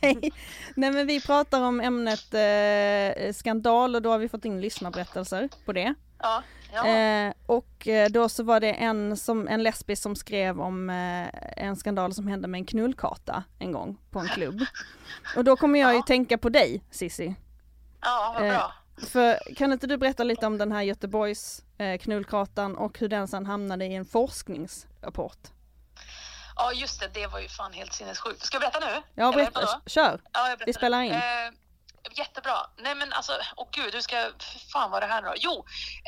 [0.74, 5.48] Nej men vi pratar om ämnet eh, skandal och då har vi fått in lyssnarberättelser
[5.64, 5.94] på det.
[6.18, 6.42] Ja,
[6.72, 6.86] ja.
[6.86, 11.28] Eh, och eh, då så var det en, som, en lesbisk som skrev om eh,
[11.64, 14.60] en skandal som hände med en knullkarta en gång på en klubb.
[15.36, 16.02] Och då kommer jag ju Ja.
[16.06, 17.34] tänka på dig Sissi.
[18.00, 18.72] ja vad eh, bra.
[19.06, 23.28] För kan inte du berätta lite om den här Göteborgs eh, knullkartan och hur den
[23.28, 25.38] sen hamnade i en forskningsrapport?
[26.56, 28.44] Ja just det, det var ju fan helt sinnessjukt.
[28.44, 29.02] Ska jag berätta nu?
[29.14, 30.20] Ja berätta, kör!
[30.32, 31.12] Ja, jag Vi spelar in.
[31.12, 31.20] Eh,
[32.12, 32.56] jättebra.
[32.76, 34.32] Nej men alltså, åh gud, hur ska jag,
[34.72, 35.32] fan var det här då?
[35.36, 35.64] Jo,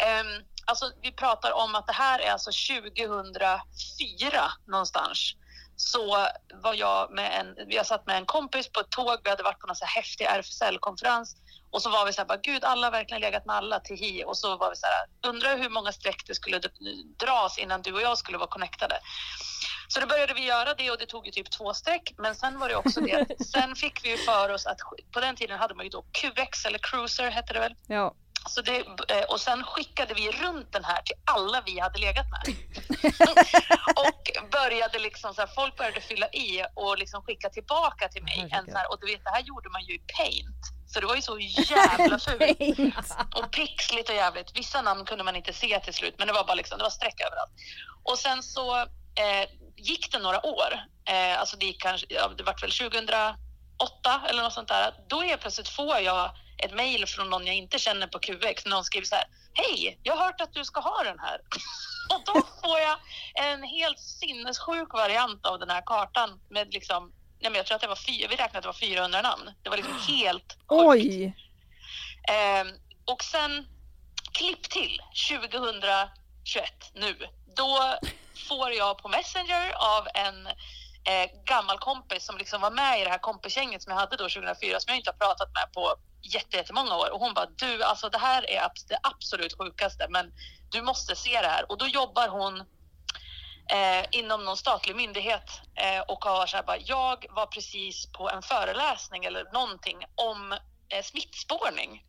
[0.07, 5.35] ehm, alltså vi pratar om att det här är alltså 2004 någonstans.
[5.76, 6.26] Så
[6.62, 9.61] var jag med en, jag satt med en kompis på ett tåg, vi hade varit
[9.61, 11.37] på någon så häftig RFSL-konferens
[11.71, 14.25] och så var vi så här, bara, gud alla har verkligen legat med alla, tihi.
[14.27, 16.61] Och så var vi så här, undrar hur många streck det skulle
[17.19, 19.01] dras innan du och jag skulle vara connectade.
[19.89, 22.15] Så då började vi göra det och det tog ju typ två streck.
[22.19, 24.79] Men sen var det också det sen fick vi ju för oss att
[25.13, 27.75] på den tiden hade man ju då QX eller Cruiser hette det väl.
[27.87, 28.15] Ja.
[28.49, 28.79] Så det,
[29.09, 32.43] eh, och sen skickade vi runt den här till alla vi hade legat med.
[33.97, 38.49] och började liksom så här, folk började fylla i och liksom skicka tillbaka till mig.
[38.53, 40.80] En så här, och du vet, det här gjorde man ju i paint.
[40.92, 43.14] Så det var ju så jävla fult.
[43.35, 44.59] Och pixligt och jävligt.
[44.59, 46.90] Vissa namn kunde man inte se till slut, men det var bara liksom, det var
[46.90, 47.53] streck överallt.
[48.03, 50.72] Och sen så eh, gick det några år.
[51.05, 53.37] Eh, alltså det gick kanske, ja, det vart väl 2008
[54.29, 54.94] eller något sånt där.
[55.09, 56.31] Då helt plötsligt får jag
[56.64, 58.66] ett mejl från någon jag inte känner på QX.
[58.66, 59.24] Någon skriver så här.
[59.55, 61.40] Hej, jag har hört att du ska ha den här.
[62.14, 62.98] Och då får jag
[63.35, 67.81] en helt sinnessjuk variant av den här kartan med liksom Nej, men jag tror att
[67.81, 69.50] det var fyra, vi räknade att det var 400 namn.
[69.62, 70.57] Det var liksom helt.
[70.68, 71.37] Oj!
[72.29, 72.68] Ehm,
[73.05, 73.66] och sen
[74.33, 77.16] klipp till 2021 nu.
[77.57, 77.98] Då
[78.48, 83.11] får jag på Messenger av en eh, gammal kompis som liksom var med i det
[83.11, 86.57] här kompisgänget som jag hade då 2004 som jag inte har pratat med på jätte-
[86.57, 90.33] jättemånga år och hon bara du alltså det här är det absolut sjukaste men
[90.70, 92.64] du måste se det här och då jobbar hon
[93.73, 98.31] eh, inom någon statlig myndighet eh, och har så här bara, jag var precis på
[98.31, 100.53] en föreläsning eller någonting om
[100.89, 102.05] eh, smittspårning.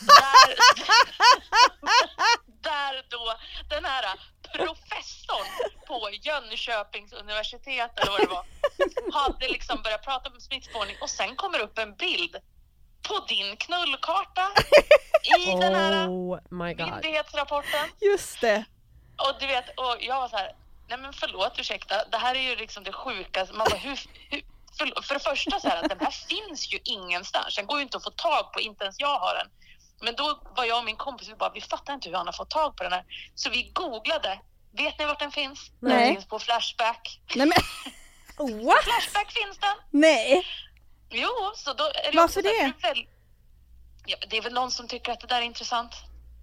[0.00, 0.56] där,
[2.62, 3.34] där då
[3.68, 4.20] den här
[4.52, 5.46] professorn
[5.86, 8.44] på Jönköpings universitet eller vad det var
[9.12, 12.36] hade liksom börjat prata om smittspårning och sen kommer upp en bild
[13.08, 14.50] på din knullkarta
[15.38, 17.88] i den här Oh myndighetsrapporten.
[18.00, 18.64] Just det!
[19.16, 20.52] Och du vet, och jag var så här,
[20.88, 23.54] nej men förlåt, ursäkta, det här är ju liksom det sjukaste.
[23.54, 24.42] Man bara, hur, hur,
[24.78, 27.56] för, för det första så här, att den här finns ju ingenstans.
[27.56, 29.48] Den går ju inte att få tag på, inte ens jag har den.
[30.00, 32.32] Men då var jag och min kompis, vi bara, vi fattar inte hur han har
[32.32, 33.04] fått tag på den här.
[33.34, 34.40] Så vi googlade.
[34.76, 35.70] Vet ni vart den finns?
[35.80, 36.04] Nej.
[36.04, 37.20] Den finns på Flashback.
[37.34, 37.58] Nej men
[38.66, 38.84] What?
[38.84, 39.76] Flashback finns den.
[39.90, 40.46] Nej!
[41.10, 42.48] Jo, så då är det Varför också så det?
[42.60, 43.06] är väl,
[44.06, 45.92] ja, det är väl någon som tycker att det där är intressant.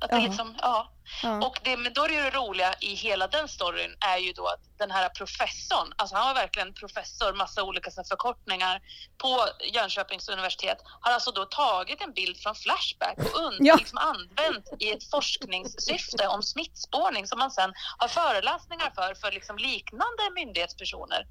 [0.01, 0.91] Att det liksom, ja.
[1.23, 1.45] Ja.
[1.47, 4.47] Och det, men då är det det roliga i hela den storyn är ju då
[4.47, 8.81] att den här professorn, alltså han var verkligen professor, massa olika förkortningar
[9.17, 13.75] på Jönköpings universitet, har alltså då tagit en bild från Flashback och und- Ja.
[13.75, 19.57] liksom använt i ett forskningssyfte om smittspårning som man sen har föreläsningar för, för liksom
[19.57, 21.27] liknande myndighetspersoner.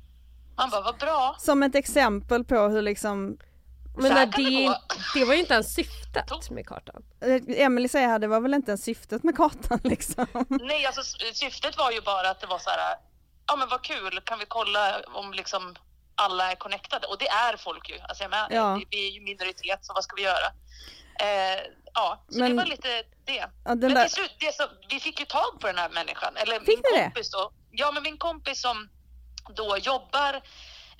[0.57, 1.37] Man bara, vad bra.
[1.39, 3.39] Som ett exempel på hur liksom
[3.97, 4.77] Men när det
[5.15, 7.03] det, var ju inte ens syftet med kartan.
[7.21, 10.27] eh, Emily säger här, det var väl inte ens syftet med kartan liksom.
[10.49, 11.03] Nej, alltså
[11.35, 12.97] syftet var ju bara att det var så här,
[13.47, 15.77] ja men vad kul, kan vi kolla om liksom
[16.15, 17.07] alla är connectade?
[17.07, 17.99] Och det är folk ju.
[18.01, 18.81] Alltså jag menar, Ja.
[18.91, 20.47] vi, är ju minoritet, så vad ska vi göra?
[21.21, 21.61] Eh,
[21.95, 23.35] ja, så Men- det var lite det.
[23.37, 26.37] Ja, men där, till slut, det så, vi fick ju tag på den här människan.
[26.37, 27.05] Eller Fick min ni det?
[27.05, 27.53] kompis då.
[27.71, 28.89] Ja, men min kompis som
[29.55, 30.41] då jobbar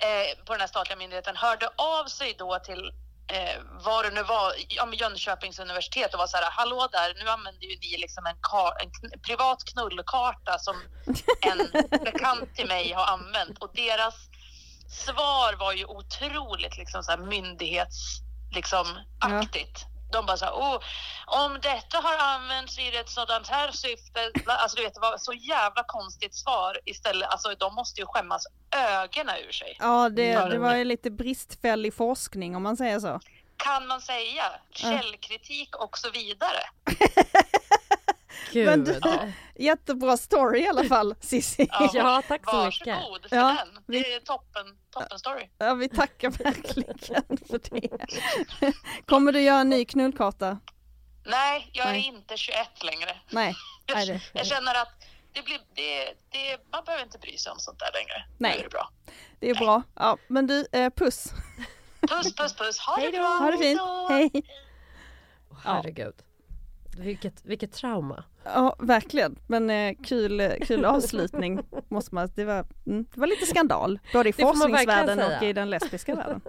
[0.01, 2.91] eh, på den här statliga myndigheten hörde av sig då till
[3.27, 7.13] eh, vad det nu var, ja, men Jönköpings universitet och var så här, hallå där,
[7.23, 8.35] nu använder ju ni liksom en,
[8.81, 10.75] en kn- privat knullkarta som
[11.41, 11.71] en
[12.03, 14.15] bekant till mig har använt och deras
[14.89, 18.21] svar var ju otroligt liksom så här myndighets
[18.55, 19.85] liksom aktigt.
[20.11, 20.79] De bara så här, oh,
[21.25, 25.33] om detta har använts i ett sådant här syfte, alltså du vet det var så
[25.33, 29.77] jävla konstigt svar istället, alltså de måste ju skämmas ögonen ur sig.
[29.79, 33.19] ja det, det var ju lite bristfällig forskning om man säger så.
[33.57, 36.61] Kan man säga, källkritik och så vidare.
[38.51, 38.65] Gud.
[38.65, 38.99] Men du-
[39.55, 41.67] Jättebra story i alla fall Cissi.
[41.71, 42.87] Ja, Ja, tack så mycket.
[42.87, 43.83] Varsågod för Ja, den.
[43.87, 45.49] Det är toppen, toppen story.
[45.57, 46.97] Ja, vi tackar verkligen
[47.47, 48.69] för det.
[49.05, 50.59] Kommer du göra en ny knullkarta?
[51.25, 52.07] Nej, jag är Nej.
[52.07, 53.15] inte 21 längre.
[53.29, 53.55] Nej,
[53.93, 54.91] Nej, Jag, det- jag känner att
[55.33, 58.25] det blir, det, det, man behöver inte bry sig om sånt där längre.
[58.37, 58.51] Nej.
[58.51, 58.89] Nu är det bra.
[59.39, 59.81] det är bra.
[59.95, 61.27] Ja, men du, eh, puss.
[62.01, 62.79] Puss, puss, puss.
[62.79, 63.17] Ha det Hej då.
[63.17, 63.27] bra.
[63.27, 63.81] Ha det fint.
[64.09, 64.31] Hej.
[65.63, 66.13] Herregud.
[67.01, 68.23] Vilket, vilket trauma.
[68.43, 69.39] Ja, verkligen.
[69.47, 71.59] Men eh, kul, kul avslutning
[71.89, 73.99] måste man, det var, mm, det var lite skandal.
[74.13, 76.41] Både i forskningsvärlden och i den lesbiska världen.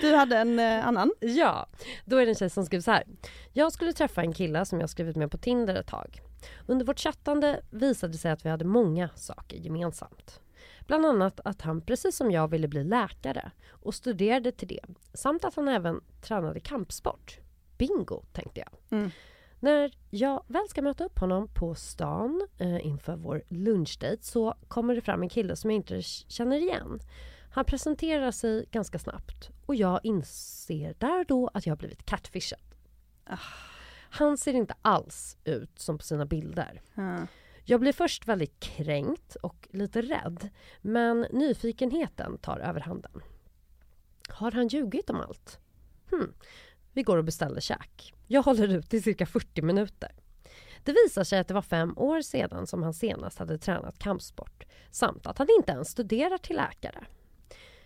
[0.00, 1.12] Du hade en eh, annan?
[1.20, 1.66] Ja,
[2.04, 3.04] då är det en tjej som skriver så här.
[3.52, 6.20] Jag skulle träffa en kille som jag skrivit med på Tinder ett tag.
[6.66, 10.40] Under vårt chattande visade det sig att vi hade många saker gemensamt.
[10.86, 14.80] Bland annat att han precis som jag ville bli läkare och studerade till det.
[15.14, 17.38] Samt att han även tränade kampsport.
[17.78, 18.98] Bingo, tänkte jag.
[18.98, 19.10] Mm.
[19.60, 24.94] När jag väl ska möta upp honom på stan eh, inför vår lunchdate så kommer
[24.94, 27.00] det fram en kille som jag inte känner igen.
[27.50, 32.60] Han presenterar sig ganska snabbt och jag inser där då att jag har blivit catfishad.
[34.10, 36.82] Han ser inte alls ut som på sina bilder.
[36.94, 37.26] Ja.
[37.64, 40.48] Jag blir först väldigt kränkt och lite rädd
[40.80, 43.22] men nyfikenheten tar överhanden.
[44.28, 45.58] Har han ljugit om allt?
[46.10, 46.32] Hmm.
[46.96, 48.14] Vi går och beställer käk.
[48.26, 50.12] Jag håller ut i cirka 40 minuter.
[50.82, 54.64] Det visar sig att det var fem år sedan som han senast hade tränat kampsport
[54.90, 57.04] samt att han inte ens studerar till läkare.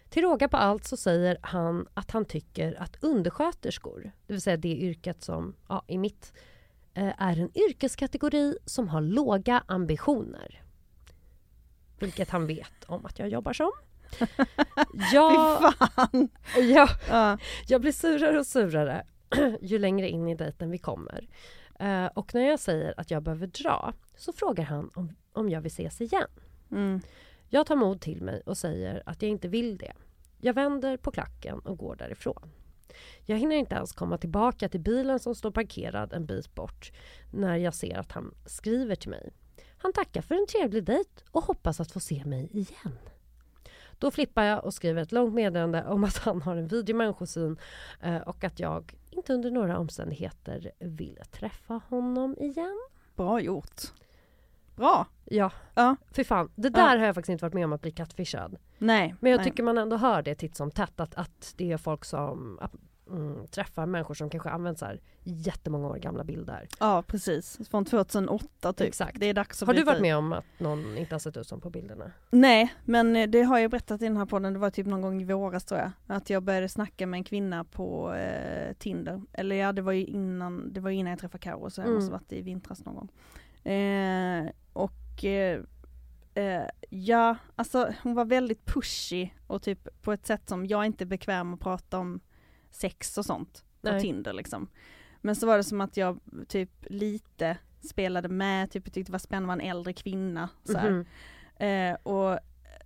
[0.08, 4.56] Till råga på allt så säger han att han tycker att undersköterskor, det vill säga
[4.56, 6.32] det yrket som ja, i mitt
[6.94, 10.62] eh, är en yrkeskategori som har låga ambitioner.
[11.98, 13.72] Vilket han vet om att jag jobbar som.
[15.12, 16.28] Jag, fan!
[16.56, 17.38] ja, Ja.
[17.66, 19.06] jag blir surare och surare
[19.60, 21.28] ju längre in i dejten vi kommer.
[21.80, 25.60] Eh, och när jag säger att jag behöver dra så frågar han om, om jag
[25.60, 26.28] vill ses igen.
[26.70, 27.00] Mm.
[27.48, 29.92] Jag tar mod till mig och säger att jag inte vill det.
[30.38, 32.50] Jag vänder på klacken och går därifrån.
[33.24, 36.92] Jag hinner inte ens komma tillbaka till bilen som står parkerad en bit bort
[37.32, 39.32] när jag ser att han skriver till mig.
[39.78, 42.98] Han tackar för en trevlig dejt och hoppas att få se mig igen.
[44.00, 47.58] Då flippar jag och skriver ett långt meddelande om att han har en vidrig människosyn
[48.00, 52.80] eh, och att jag inte under några omständigheter vill träffa honom igen.
[53.16, 53.80] Bra gjort.
[54.76, 55.06] Bra.
[55.24, 55.96] Ja, Ja.
[56.12, 56.50] för fan.
[56.54, 58.56] Det där har jag faktiskt inte varit med om att bli catfishad.
[58.78, 59.14] Nej.
[59.20, 59.44] Men jag nej.
[59.44, 62.58] tycker man ändå hör det titt som tätt att, att det är folk som
[63.10, 66.68] mm, träffar människor som kanske använder så här jättemånga år gamla bilder.
[66.80, 68.88] Ja precis, från 2008 typ.
[68.88, 69.20] Exakt.
[69.20, 71.46] Det är dags att Har du varit med om att någon inte har sett ut
[71.46, 72.12] som på bilderna?
[72.30, 75.22] Nej, men det har jag berättat i den här podden, det var typ någon gång
[75.22, 79.22] i våras tror jag, att jag började snacka med en kvinna på eh, Tinder.
[79.32, 81.94] Eller ja, det var ju innan, det var innan jag träffade Karo så jag Mm.
[81.94, 83.08] måste varit i vintras någon gång.
[83.72, 85.60] Eh, och eh,
[86.34, 91.04] eh, ja, alltså hon var väldigt pushy och typ på ett sätt som jag inte
[91.04, 92.20] är bekväm att prata om
[92.70, 94.00] sex och sånt på Nej.
[94.00, 94.68] Tinder liksom.
[95.20, 97.56] Men så var det som att jag typ lite
[97.88, 100.90] spelade med, typ jag tyckte det var spännande, var en äldre kvinna så här.
[100.90, 101.06] Mhm.
[101.56, 102.38] Eh, och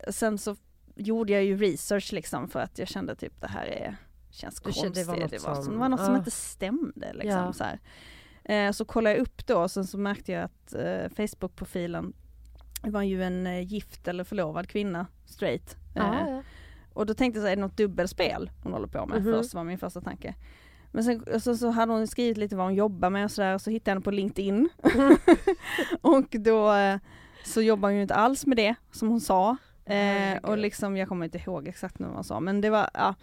[0.08, 0.56] sen så
[0.96, 3.96] gjorde jag ju research liksom för att jag kände typ det här är,
[4.30, 4.94] känns Du konstigt.
[4.94, 6.18] det var något det var, som- det var något som ja.
[6.18, 7.52] inte stämde liksom Ja.
[7.52, 7.64] så.
[8.52, 12.12] Eh, så kollade jag upp då och sen så märkte jag att eh, Facebook-profilen
[12.82, 15.76] var ju en eh, gift eller förlovad kvinna, straight.
[15.96, 16.42] Eh, Ja, ja.
[16.94, 19.22] Och då tänkte jag så är det något dubbelspel hon håller på med?
[19.22, 19.32] Mhm.
[19.32, 20.34] Först var min första tanke.
[20.92, 23.60] Men sen så, så hade hon skrivit lite vad hon jobbar med och sådär, och
[23.60, 24.68] så hittade jag henne på LinkedIn.
[26.00, 26.98] och då eh,
[27.44, 29.56] så jobbar hon ju inte alls med det som hon sa.
[29.84, 33.14] Eh, och liksom, jag kommer inte ihåg exakt vad hon sa, men det var, ja,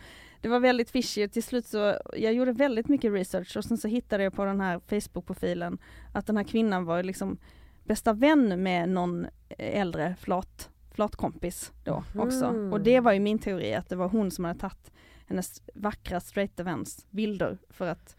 [0.42, 1.28] det var väldigt fishy.
[1.28, 4.62] Till slut så, jag gjorde väldigt mycket research och sen så hittade jag på den
[4.62, 5.78] här Facebook-profilen
[6.14, 7.38] att den här kvinnan var liksom
[7.84, 12.52] bästa vän med någon äldre flat, flatkompis då också.
[12.52, 12.74] Mhm.
[12.74, 14.92] Och det var ju min teori att det var hon som hade tagit
[15.28, 18.16] hennes vackra straighta väns bilder för att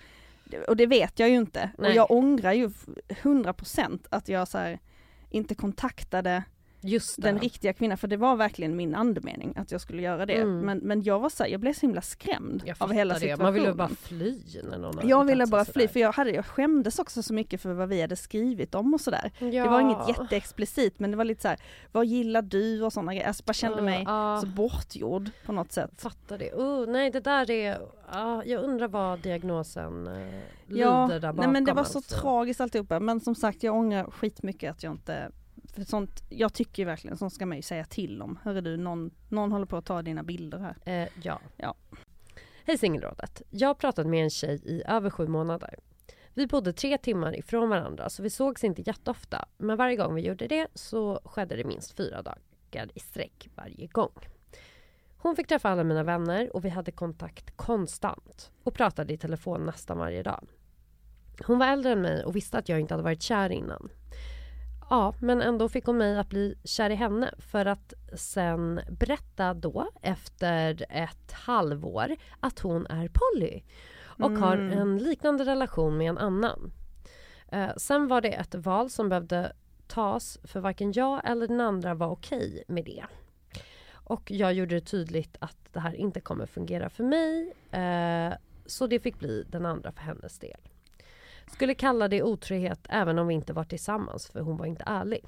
[0.68, 1.70] och det vet jag ju inte.
[1.78, 1.90] Nej.
[1.90, 2.70] Och jag ångrar ju
[3.08, 4.78] 100% att jag så här,
[5.30, 6.42] inte kontaktade
[6.84, 7.22] Just det.
[7.22, 10.34] den riktiga kvinnan, för det var verkligen min andemening att jag skulle göra det.
[10.36, 10.58] Mm.
[10.60, 13.20] Men, men jag var så här, jag blev så himla skrämd av hela det.
[13.20, 13.44] situationen.
[13.44, 16.46] Man vill ju bara fly när någon jag ville bara fly, för jag, hade, jag
[16.46, 19.30] skämdes också så mycket för vad vi hade skrivit om och sådär.
[19.38, 19.46] ja.
[19.64, 21.58] Det var inget jätteexplicit men det var lite så här,
[21.92, 23.28] vad gillar du och sådana grejer.
[23.28, 25.90] Alltså bara kände mig Ja, så bortgjord på något sätt.
[26.02, 26.52] Fattar det.
[26.52, 27.78] Oh, nej det där är,
[28.12, 31.52] ja, jag undrar vad diagnosen uh, Ja, lider där nej bakom.
[31.52, 32.20] men det var så alltså.
[32.20, 33.00] tragiskt alltihopa.
[33.00, 35.30] Men som sagt jag ångrar skitmycket att jag inte
[35.72, 38.38] för sånt, jag tycker verkligen, sånt ska man ju säga till om.
[38.42, 41.02] Hörru du, någon, någon håller på att ta dina bilder här.
[41.02, 41.40] Eh, ja.
[41.56, 41.74] Ja.
[42.64, 43.42] Hej Singelrådet.
[43.50, 45.78] Jag har pratat med en tjej i över sju månader.
[46.35, 49.44] Vi bodde tre timmar ifrån varandra så vi sågs inte jätteofta.
[49.56, 53.87] Men varje gång vi gjorde det så skedde det minst fyra dagar i sträck varje
[53.87, 54.12] gång.
[55.16, 59.66] Hon fick träffa alla mina vänner och vi hade kontakt konstant och pratade i telefon
[59.66, 60.48] nästan varje dag.
[61.46, 63.88] Hon var äldre än mig och visste att jag inte hade varit kär innan.
[64.92, 69.55] Ja, men ändå fick hon mig att bli kär i henne för att sen berätta
[69.55, 73.62] då efter ett halvår att hon är poly
[74.05, 74.78] och har Mm.
[74.78, 76.72] en liknande relation med en annan.
[77.48, 79.52] Eh, sen var det ett val som behövde
[79.87, 83.05] tas för varken jag eller den andra var okej med det.
[83.92, 88.35] Och jag gjorde det tydligt att det här inte kommer fungera för mig eh,
[88.66, 90.61] så det fick bli den andra för hennes del.
[91.52, 95.20] Skulle kalla det otrohet även om vi inte var tillsammans för hon var inte ärlig.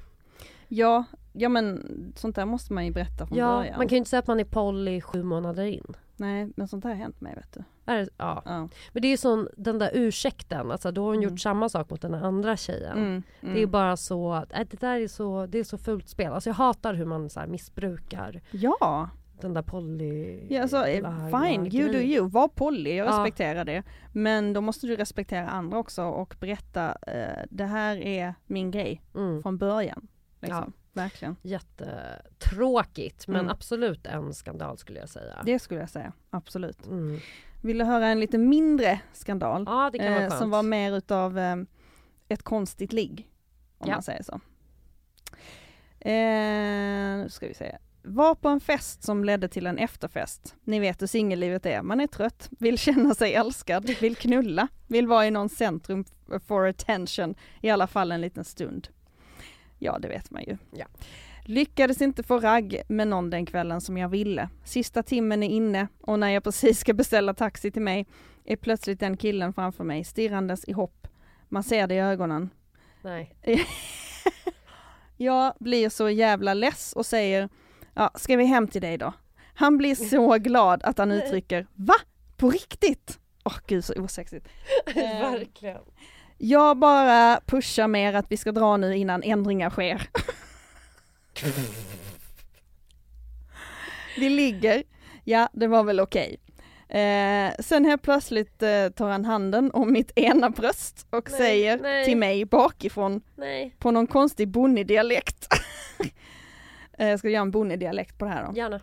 [0.69, 1.83] Ja, ja men
[2.17, 3.75] sånt där måste man ju berätta från Ja, början.
[3.79, 5.95] man kan ju inte säga att man är poly sju månader in.
[6.17, 7.63] Nej, men sånt där har hänt mig vet du.
[7.87, 8.43] Är Ja.
[8.45, 8.69] Ja.
[8.93, 11.29] Men det är ju sån, den där ursäkten, alltså då har hon Mm.
[11.31, 12.99] gjort samma sak mot den andra tjejen.
[12.99, 13.71] Mm, Det är mm.
[13.71, 16.33] bara så, äh, det där är så, det är så fult spel.
[16.33, 19.09] Alltså jag hatar hur man så här missbrukar Ja,
[19.45, 20.47] den där poly...
[20.51, 23.11] ja alltså, eh, fine, you do you, var poly, jag Ja.
[23.11, 23.83] respekterar det.
[24.13, 29.03] Men då måste du respektera andra också och berätta, eh, det här är min grej
[29.15, 29.43] Mm.
[29.43, 30.09] från början.
[30.41, 30.73] Liksom.
[30.93, 31.37] Verkligen.
[31.43, 33.51] Jättetråkigt men Mm.
[33.53, 35.43] absolut en skandal skulle jag säga.
[35.45, 36.87] Det skulle jag säga, absolut.
[36.87, 37.19] Mm.
[37.63, 39.65] Vill du höra en lite mindre skandal?
[39.67, 40.41] Ja det kan vara eh, skönt.
[40.41, 41.57] som var mer utav eh,
[42.29, 43.31] ett konstigt ligg.
[43.79, 43.95] Om Ja.
[43.97, 44.41] man säger så.
[46.01, 47.77] Eh, nu ska vi se.
[48.07, 50.55] Var på en fest som ledde till en efterfest.
[50.65, 51.83] Ni vet hur singellivet är.
[51.83, 56.05] Man är trött, vill känna sig älskad, vill knulla, vill vara i någon centrum
[56.47, 58.89] for attention, i alla fall en liten stund.
[59.79, 60.57] Ja, det vet man ju.
[60.71, 60.87] Ja.
[61.45, 64.49] Lyckades inte få ragg med någon den kvällen som jag ville.
[64.65, 68.07] Sista timmen är inne och när jag precis ska beställa taxi till mig
[68.45, 71.09] är plötsligt den killen framför mig stirrandes i hopp.
[71.49, 72.51] Man ser det i ögonen.
[73.03, 73.37] Nej.
[75.17, 77.49] Jag blir så jävla less och säger,
[77.95, 79.13] ja, ska vi hem till dig då?
[79.55, 81.95] Han blir så glad att han uttrycker, va?
[82.37, 83.19] På riktigt?
[83.45, 84.49] Åh gud så osexigt.
[84.87, 85.79] Eh, Verkligen.
[86.39, 90.09] Jag bara pushar mer att vi ska dra nu innan ändringar sker.
[94.17, 94.83] vi ligger,
[95.25, 96.37] ja det var väl okej.
[96.89, 101.79] Eh, sen helt plötsligt eh, tar han handen om mitt ena bröst och Nej, säger
[101.79, 102.05] nej.
[102.05, 105.47] till mig bakifrån Nej, på någon konstig bonnedialekt.
[106.01, 106.07] eh,
[106.99, 108.57] jag ska göra en bonnedialekt på det här då.
[108.57, 108.81] gärna.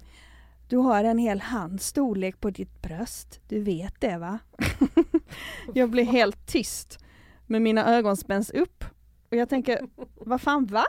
[0.68, 4.40] Du har en hel hands storlek på ditt bröst, du vet det va?
[5.74, 7.00] jag blir helt tyst
[7.48, 8.84] med mina ögon spänns upp
[9.30, 9.80] och jag tänker,
[10.16, 10.86] vad fan va?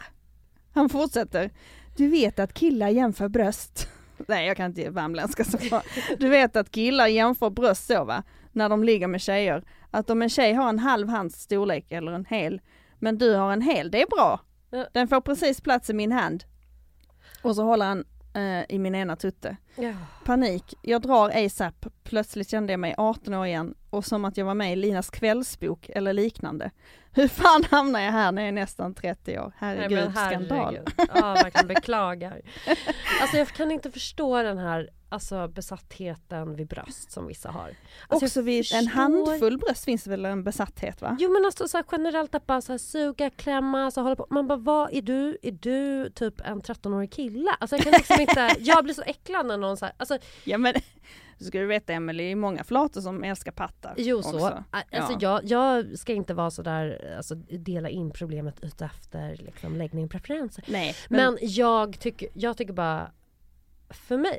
[0.74, 1.50] Han fortsätter,
[1.96, 3.88] du vet att killar jämför bröst.
[4.29, 5.83] Nej jag kan inte värmländska så bra.
[6.18, 8.23] Du vet att killar jämför bröst så va?
[8.52, 9.64] När de ligger med tjejer.
[9.90, 12.60] Att om en tjej har en halv hands storlek eller en hel,
[12.98, 14.40] men du har en hel, det är bra.
[14.92, 16.44] Den får precis plats i min hand.
[17.42, 19.56] Och så håller han eh, i min ena tutte.
[19.76, 19.92] Ja.
[20.24, 24.44] Panik, jag drar ASAP, plötsligt kände jag mig 18 år igen och som att jag
[24.44, 26.70] var med i Linas kvällsbok eller liknande.
[27.14, 29.52] Hur fan hamnar jag här när jag är nästan 30 år?
[29.58, 30.58] Herregud, Nej, men skandal.
[30.74, 31.10] herregud.
[31.14, 32.40] Ja, verkligen beklagar.
[33.20, 37.70] Alltså jag kan inte förstå den här alltså, besattheten vid bröst som vissa har.
[38.08, 41.16] Alltså, Också vid en förstår- handfull bröst finns det väl en besatthet va?
[41.20, 44.26] Jo men alltså så här, generellt att bara så här, suga, klämma, så hålla på.
[44.30, 45.38] Man bara vad är du?
[45.42, 47.50] Är du typ en 13-årig kille?
[47.60, 50.58] Alltså jag kan liksom inte, jag blir så äcklad när någon så här, alltså Ja
[50.58, 50.74] men,
[51.42, 53.94] så ska du veta Emelie, det är många flator som älskar pattar.
[53.96, 54.34] Jo så.
[54.34, 54.64] också.
[54.70, 55.18] Alltså, Ja.
[55.20, 60.10] jag, jag ska inte vara så där, alltså dela in problemet utefter liksom, läggning och
[60.10, 60.64] preferenser.
[60.68, 63.10] Nej, Men, jag, tycker, jag tycker bara,
[63.90, 64.38] för mig,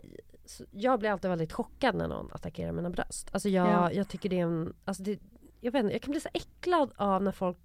[0.71, 3.29] jag blir alltid väldigt chockad när någon attackerar mina bröst.
[3.31, 3.91] Alltså jag, Ja.
[3.91, 5.19] jag tycker det är en, alltså det,
[5.61, 7.57] jag vet inte, jag kan bli så äcklad av när folk,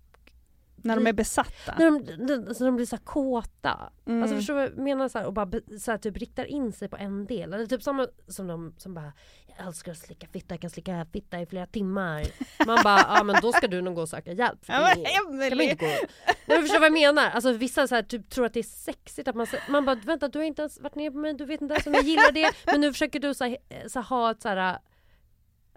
[0.83, 1.75] när de är besatta.
[1.79, 3.93] när de, de, alltså de blir så här kåta.
[4.07, 4.23] Mm.
[4.23, 5.09] Alltså förstår du vad jag menar?
[5.09, 5.51] Så här, och bara
[5.81, 7.53] så här, typ riktar in sig på en del.
[7.53, 9.13] Eller typ samma som de som bara
[9.59, 12.23] Jag älskar att slicka fitta, jag kan slicka fitta i flera timmar.
[12.67, 14.65] Man bara, ja men då ska du nog gå och söka hjälp.
[14.65, 15.71] För Ja, det kan man Emelie.
[15.71, 15.91] inte gå.
[15.91, 17.31] Nej, men förstår vad jag menar?
[17.31, 20.29] Alltså vissa så här, typ, tror att det är sexigt att man, man bara vänta
[20.29, 22.33] du har inte ens varit ner på mig, du vet inte ens om jag gillar
[22.33, 22.51] det.
[22.67, 23.57] Men nu försöker du så här,
[23.89, 24.73] så här, ha ett så här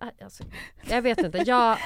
[0.02, 0.44] äh, Alltså,
[0.90, 1.78] jag vet inte, jag,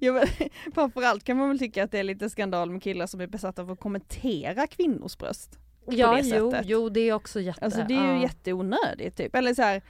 [0.00, 0.26] Ja, men,
[0.74, 3.62] framförallt kan man väl tycka att det är lite skandal med killar som är besatta
[3.62, 5.58] av att kommentera kvinnors bröst.
[5.86, 7.64] ja det jo, jo det är också jätte...
[7.64, 8.22] Alltså det är ju ja.
[8.22, 9.34] jätteonödigt typ.
[9.34, 9.82] Eller så här,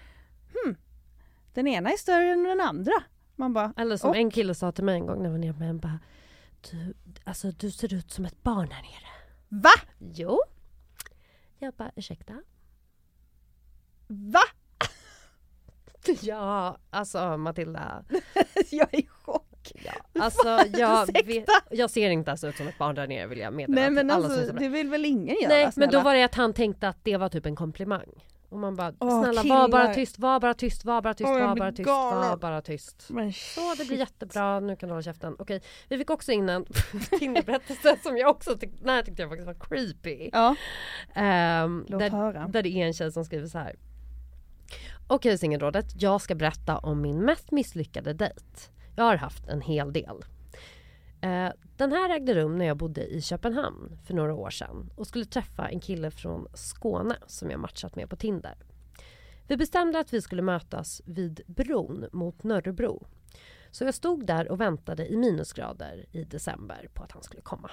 [0.55, 0.77] hmm,
[1.55, 2.93] den ena är större än den andra.
[3.37, 5.39] Man bara, Eller som Och- en kille sa till mig en gång när jag var
[5.39, 5.99] nere med en bara
[6.71, 6.95] du,
[7.25, 9.11] alltså du ser ut som ett barn här nere.
[9.49, 9.71] va?
[10.15, 10.41] Jo.
[11.59, 12.43] Jag bara ursäkta?
[14.07, 14.41] Va?
[16.21, 18.05] Ja, alltså Matilda.
[18.71, 19.03] jag är
[20.21, 20.49] alltså
[20.79, 23.81] jag, vet, jag ser inte ens ut som ett barn där nere vill jag meddela
[23.81, 25.93] Nej men alltså det vill väl ingen göra Nej men snälla?
[25.93, 28.09] då var det att han tänkte att det var typ en komplimang.
[28.49, 29.57] Och man bara Åh, snälla killar.
[29.59, 32.63] var bara tyst, var bara tyst, var bara tyst, Åh, var bara tyst, var bara
[32.63, 33.07] tyst.
[33.11, 35.37] Men Så det blir jättebra, nu kan du hålla käften.
[35.39, 36.65] Okej, vi fick också in en
[37.19, 40.31] Tinderberättelse som jag också tyckte, nej, tyckte jag faktiskt var creepy.
[40.33, 40.57] Ja,
[41.15, 42.47] Ehm, låt där, höra.
[42.49, 43.77] där det är en tjej som skriver så här.
[45.07, 48.41] Okej singelrådet, jag ska berätta om min mest misslyckade dejt.
[48.97, 50.25] Jag har haft en hel del.
[51.21, 55.07] Eh, den här ägde rum när jag bodde i Köpenhamn för några år sedan och
[55.07, 58.55] skulle träffa en kille från Skåne som jag matchat med på Tinder.
[59.49, 63.07] Vi bestämde att vi skulle mötas vid bron mot Nörrebro.
[63.71, 67.71] Så jag stod där och väntade i minusgrader i december på att han skulle komma.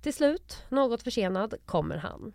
[0.00, 2.32] Till slut, något försenad, kommer han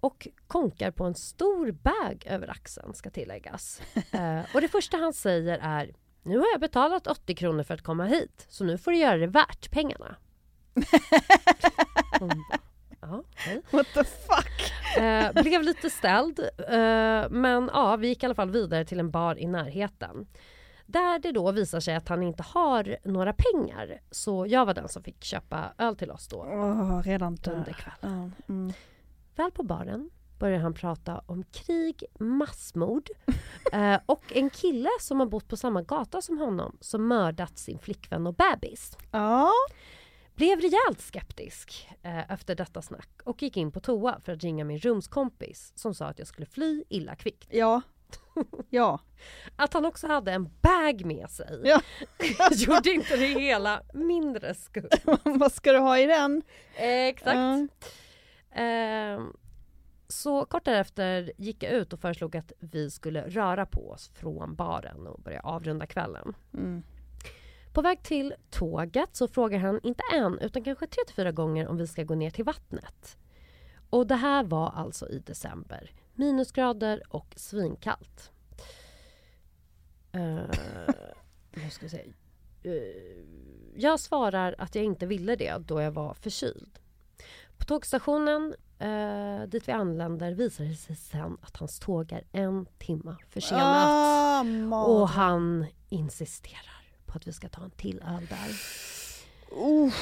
[0.00, 3.82] och konkar på en stor bag över axeln ska tilläggas.
[4.12, 5.92] Eh, och det första han säger är
[6.22, 9.16] Nu har jag betalat 80 kronor för att komma hit så nu får du göra
[9.16, 10.16] det värt pengarna.
[12.20, 12.44] Hon
[13.00, 13.62] Ja, okej.
[13.70, 14.72] What the fuck?
[15.02, 19.10] Eh, blev lite ställd eh, men ja, vi gick i alla fall vidare till en
[19.10, 20.26] bar i närheten.
[20.86, 24.88] Där det då visar sig att han inte har några pengar så jag var den
[24.88, 27.76] som fick köpa öl till oss då Åh, redan under död.
[27.76, 28.32] kvällen.
[28.48, 28.72] Mm.
[29.36, 30.10] Väl på baren
[30.42, 33.08] börjar han prata om krig, massmord
[33.72, 37.78] eh, och en kille som har bott på samma gata som honom som mördat sin
[37.78, 38.96] flickvän och bebis.
[39.10, 39.50] ja,
[40.34, 44.64] Blev rejält skeptisk eh, efter detta snack och gick in på toa för att ringa
[44.64, 47.48] min rumskompis som sa att jag skulle fly illa kvickt.
[47.50, 47.82] ja,
[48.70, 49.00] ja.
[49.56, 51.80] Att han också hade en bag med sig Ja.
[52.50, 54.88] gjorde inte det hela mindre skumt.
[55.24, 56.42] Vad ska du ha i den?
[56.76, 57.36] Exakt.
[57.36, 57.66] Ja.
[58.54, 59.32] Ehm,
[60.12, 64.54] så kort därefter gick jag ut och föreslog att vi skulle röra på oss från
[64.54, 66.34] baren och börja avrunda kvällen.
[66.54, 66.82] Mm.
[67.72, 71.68] På väg till tåget så frågar han inte en utan kanske tre till fyra gånger
[71.68, 73.18] om vi ska gå ner till vattnet.
[73.90, 75.90] Och det här var alltså i december.
[76.14, 78.32] Minusgrader och svinkallt.
[80.14, 80.42] Uh,
[81.50, 82.12] nu ska vi se.
[82.62, 82.72] Eh,
[83.76, 86.78] jag svarar att jag inte ville det då jag var förkyld.
[87.62, 92.66] På tågstationen eh, dit vi anländer visar det sig sen att hans tåg är en
[92.78, 93.86] timma försenat.
[93.88, 94.88] Ah, mat.
[94.88, 98.48] Och han insisterar på att vi ska ta en till öl där.
[99.58, 99.92] Uh.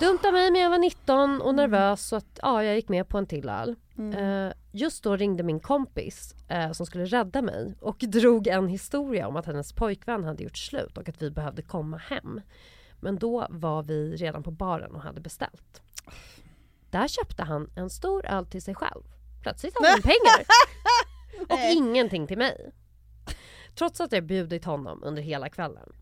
[0.00, 3.08] Dumt av mig men jag var 19 och nervös så att ja, jag gick med
[3.08, 3.76] på en till öl.
[3.98, 4.46] Mm.
[4.46, 9.28] Eh, just då ringde min kompis eh, som skulle rädda mig och drog en historia
[9.28, 12.40] om att hennes pojkvän hade gjort slut och att vi behövde komma hem.
[13.00, 15.82] Men då var vi redan på baren och hade beställt.
[16.94, 19.02] Där köpte han en stor öl till sig själv.
[19.42, 20.46] Plötsligt hade han pengar.
[21.48, 22.72] Och ingenting till mig.
[23.74, 25.92] Trots att jag bjudit honom under hela kvällen.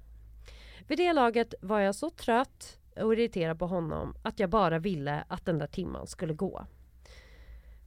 [0.87, 5.25] Vid det laget var jag så trött och irriterad på honom att jag bara ville
[5.29, 6.67] att den där timman skulle gå.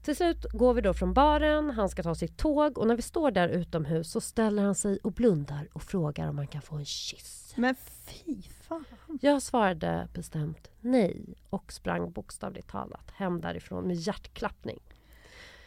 [0.04, 3.02] Till slut går vi då från baren, han ska ta sitt tåg och när vi
[3.02, 6.76] står där utomhus så ställer han sig och blundar och frågar om han kan få
[6.76, 7.54] en kyss.
[7.58, 7.76] Men
[8.06, 8.86] fy fan.
[9.22, 14.80] Jag svarade bestämt nej och sprang bokstavligt talat hem därifrån med hjärtklappning.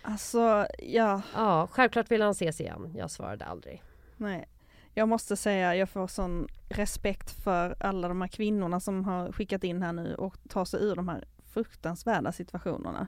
[0.03, 2.93] Alltså, ja, Ja, självklart vill han ses igen.
[2.97, 3.82] Jag svarade aldrig.
[4.16, 4.49] nej.
[4.95, 9.64] Jag måste säga, jag får sån respekt för alla de här kvinnorna som har skickat
[9.64, 13.07] in här nu och tar sig ur de här fruktansvärda situationerna.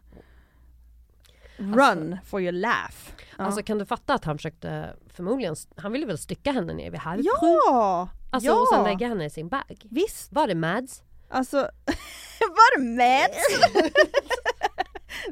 [1.56, 2.96] Run for your laugh.
[3.38, 3.44] Ja.
[3.44, 7.00] Alltså kan du fatta att han försökte förmodligen, han ville väl stycka henne ner vid
[7.00, 7.22] Harpsjö?
[7.42, 8.08] ja!
[8.30, 8.60] Alltså ja!
[8.60, 9.86] och sen lägga henne i sin bag.
[9.90, 11.02] Visst, Var det Mads?
[11.28, 11.56] alltså
[12.40, 13.60] var det Mats?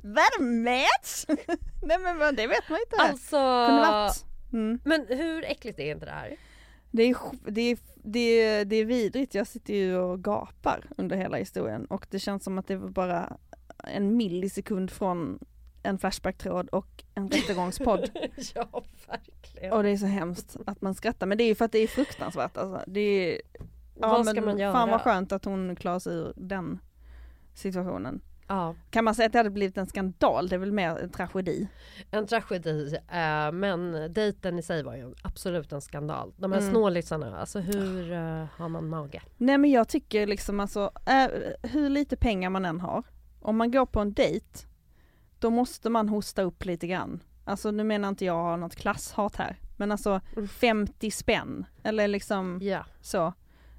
[0.02, 1.26] var det Mats?
[1.82, 2.96] Nej men det vet man inte.
[2.98, 3.66] Alltså...
[3.66, 4.24] Kunde varit.
[4.52, 4.80] Mm.
[4.84, 6.36] Men hur äckligt är inte det här?
[6.90, 11.16] Det är, det, är, det, är, det är vidrigt, jag sitter ju och gapar under
[11.16, 13.36] hela historien och det känns som att det var bara
[13.84, 15.38] en millisekund från
[15.88, 18.10] en Flashback-tråd och en rättegångspodd.
[18.54, 19.72] ja, verkligen.
[19.72, 21.78] och det är så hemskt att man skrattar, men det är ju för att det
[21.78, 22.82] är fruktansvärt alltså.
[22.86, 23.40] Det är,
[23.94, 24.72] Vad ska men man göra?
[24.72, 26.78] Fan vad skönt att hon klarar sig ur den
[27.54, 28.20] situationen.
[28.50, 30.48] Ja, Kan man säga att det hade blivit en skandal?
[30.48, 31.68] Det är väl mer en tragedi?
[32.10, 32.96] en tragedi.
[33.12, 36.32] Eh, men dejten i sig var ju absolut en skandal.
[36.36, 36.70] De här Mm.
[36.70, 39.22] snålisarna, alltså hur eh, har man mage?
[39.36, 41.26] Nej men jag tycker liksom alltså, äh,
[41.70, 43.02] hur lite pengar man än har,
[43.40, 44.46] om man går på en dejt,
[45.38, 47.22] då måste man hosta upp lite grann.
[47.44, 50.48] Alltså nu menar inte jag ha något klasshat här, men alltså Mm.
[50.48, 52.84] 50 spänn, eller liksom Ja.
[53.00, 53.32] så.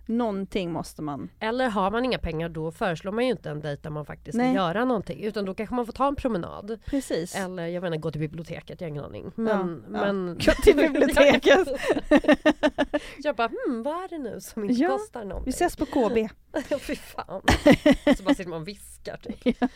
[0.06, 1.30] Någonting måste man.
[1.40, 4.38] Eller har man inga pengar då föreslår man ju inte en dejt där man faktiskt
[4.38, 4.56] ska Nej.
[4.56, 5.24] göra någonting.
[5.24, 6.80] Utan då kanske man får ta en promenad.
[6.86, 7.36] Precis.
[7.36, 9.32] Eller jag inte, gå till biblioteket, jag har ingen aning.
[9.36, 10.06] Men, Ja, ja.
[10.14, 10.38] men...
[10.46, 11.68] Gå till biblioteket.
[13.18, 15.46] jag bara, hmm, vad är det nu som inte Ja, kostar någonting?
[15.46, 16.30] Vi ses på KB.
[16.80, 17.42] Fy fan.
[18.18, 19.58] Så bara sitter man och viskar typ.
[19.62, 19.68] Ja,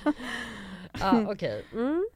[1.27, 1.65] okej.
[1.73, 2.07] Mm.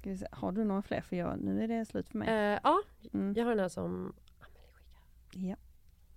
[0.00, 1.00] Ska vi se, Har du några fler?
[1.00, 2.28] För jag, nu är det slut för mig.
[2.28, 2.82] Eh, ja,
[3.14, 3.34] Mm.
[3.36, 5.46] jag har den här som Amelie skickade.
[5.48, 5.56] Ja.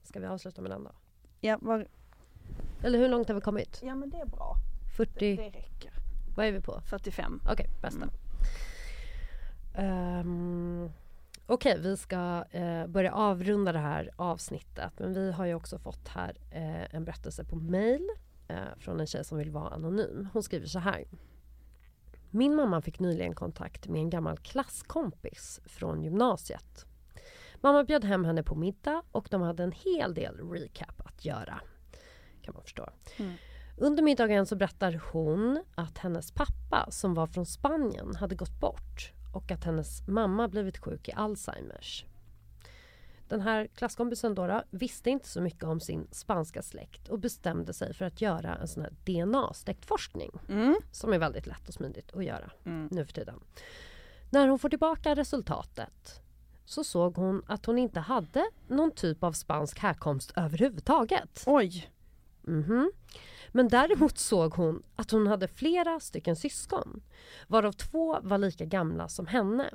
[0.04, 0.92] Ska vi avsluta med den då?
[1.42, 1.88] Ja, var,
[2.84, 3.80] Eller hur långt har vi kommit?
[3.84, 4.56] ja men det är bra.
[4.98, 5.36] 40?
[5.36, 5.92] Det räcker.
[6.36, 6.82] Vad är vi på?
[6.82, 7.42] 45.
[7.52, 8.02] Okej, bästa.
[8.02, 8.10] Mm.
[9.76, 10.90] Ehm,
[11.48, 14.94] Okej, vi ska eh, börja avrunda det här avsnittet.
[15.00, 18.08] Men vi har ju också fått här eh, en berättelse på mail
[18.48, 20.28] eh, från en tjej som vill vara anonym.
[20.34, 21.04] Hon skriver så här.
[22.36, 26.86] Min mamma fick nyligen kontakt med en gammal klasskompis från gymnasiet.
[27.62, 31.62] Mamma bjöd hem henne på middag och de hade en hel del recap att göra.
[32.42, 32.90] Kan man förstå.
[33.18, 33.34] Mm.
[33.78, 39.12] Under middagen så berättar hon att hennes pappa som var från Spanien hade gått bort
[39.34, 42.06] och att hennes mamma blivit sjuk i Alzheimers.
[43.28, 47.94] Den här klasskompisen då visste inte så mycket om sin spanska släkt och bestämde sig
[47.94, 50.76] för att göra en sån här DNA-släktforskning Mm.
[50.92, 52.88] som är väldigt lätt och smidigt att göra Mm.
[52.92, 53.40] nu för tiden.
[54.30, 56.22] När hon får tillbaka resultatet
[56.66, 61.44] så såg hon att hon inte hade någon typ av spansk härkomst överhuvudtaget.
[61.48, 61.90] Oj.
[62.42, 62.92] Mhm.
[63.52, 67.04] Men däremot såg hon att hon hade flera stycken syskon
[67.48, 69.70] varav två var lika gamla som henne.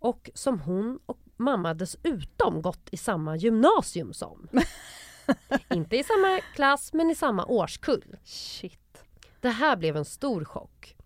[0.00, 4.48] Och som hon och mamma dessutom gått i samma gymnasium som.
[5.74, 8.16] Inte i samma klass men i samma årskull.
[8.24, 9.04] Shit.
[9.40, 10.96] Det här blev en stor chock.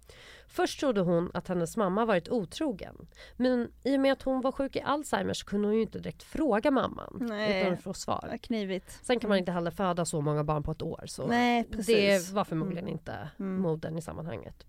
[0.49, 3.09] Först trodde hon att hennes mamma varit otrogen.
[3.36, 6.22] Men i och med att hon var sjuk i Alzheimers kunde hon ju inte direkt
[6.22, 7.61] fråga mamman Nej.
[7.61, 8.38] utan att få svar.
[8.42, 9.05] Knivigt.
[9.07, 11.05] Sen kan man inte heller föda så många barn på ett år.
[11.07, 12.28] Så Nej, precis.
[12.28, 13.62] det var förmodligen inte Mm.
[13.62, 14.66] modern i sammanhanget.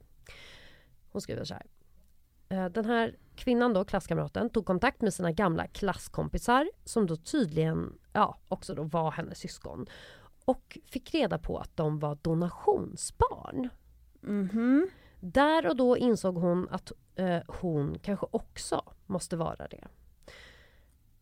[1.11, 1.63] Hon skriver så här.
[2.49, 7.97] Eh, Den här kvinnan då, klasskamraten, tog kontakt med sina gamla klasskompisar som då tydligen
[8.13, 9.85] ja, också då var hennes syskon.
[10.45, 13.69] Och fick reda på att de var donationsbarn.
[14.21, 14.89] Mhm.
[15.19, 19.87] Där och då insåg hon att eh, hon kanske också måste vara det.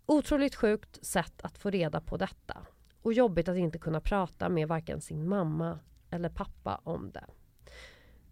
[0.06, 2.58] Otroligt sjukt sätt att få reda på detta.
[3.02, 7.26] Och jobbigt att inte kunna prata med varken sin mamma eller pappa om det.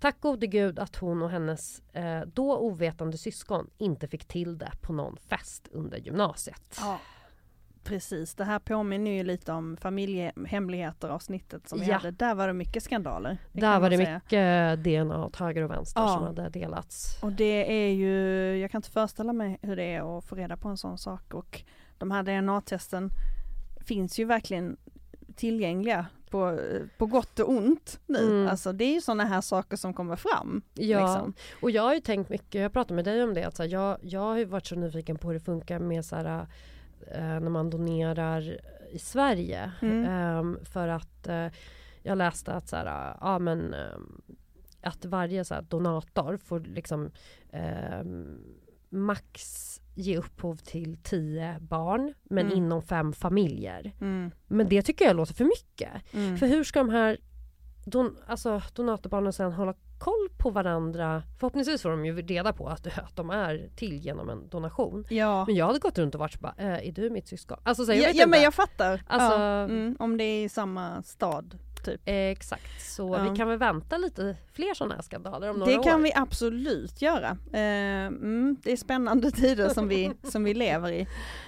[0.02, 4.72] Tack gode gud att hon och hennes eh, då ovetande syskon inte fick till det
[4.82, 6.78] på någon fest under gymnasiet.
[6.80, 7.00] Ja.
[7.84, 11.96] Precis, det här påminner ju lite om familjehemligheter avsnittet som vi Ja.
[11.96, 12.12] hade.
[12.12, 13.38] Där var det mycket skandaler.
[13.52, 14.22] det Där var det säga.
[14.26, 16.08] mycket DNA åt höger och vänster Ja.
[16.08, 17.24] som hade delats.
[17.24, 18.18] Och det är ju,
[18.58, 21.34] jag kan inte föreställa mig hur det är att få reda på en sån sak
[21.34, 21.62] och
[21.98, 23.10] de här DNA-testen
[23.86, 24.78] finns ju verkligen
[25.36, 26.60] tillgängliga på,
[26.98, 28.26] på gott och ont nu.
[28.26, 28.48] Mm.
[28.48, 30.62] Alltså det är ju sådana här saker som kommer fram.
[30.74, 31.34] Ja, liksom.
[31.62, 33.70] och jag har ju tänkt mycket, jag pratade med dig om det, att så här,
[33.70, 36.48] jag, jag har ju varit så nyfiken på hur det funkar med så här,
[37.08, 38.58] eh, när man donerar
[38.92, 39.72] i Sverige.
[39.82, 40.06] Mm.
[40.06, 41.48] Ehm, för att eh,
[42.04, 44.22] jag läste att så här, ja men ehm,
[44.82, 47.12] att varje så donator får liksom
[47.50, 48.04] eh,
[48.90, 52.58] max ge upphov till tio barn men Mm.
[52.58, 53.92] inom fem familjer.
[54.02, 54.32] Mm.
[54.48, 56.14] Men det tycker jag låter för mycket.
[56.14, 56.38] Mm.
[56.38, 57.18] För hur ska de här
[57.86, 61.24] don, alltså donatorbarnen sen hålla koll på varandra?
[61.40, 65.06] Förhoppningsvis får de ju reda på att, att de är till genom en donation.
[65.10, 65.46] Ja.
[65.46, 67.58] Men jag hade gått runt och varit så bara, äh, är du mitt syskon?
[67.64, 68.30] Alltså så, jag ja, vet ja inte.
[68.30, 69.04] men jag fattar.
[69.08, 69.64] Alltså- ja.
[69.64, 72.02] mm, om det är i samma stad typ.
[72.06, 73.30] Eh, Exakt, så Ja.
[73.32, 76.04] vi kan väl vänta lite fler sådana här skandaler om några Det kan år.
[76.04, 77.30] vi absolut göra.
[77.54, 81.02] Eh, mm, det är spännande tider som vi, som vi lever i.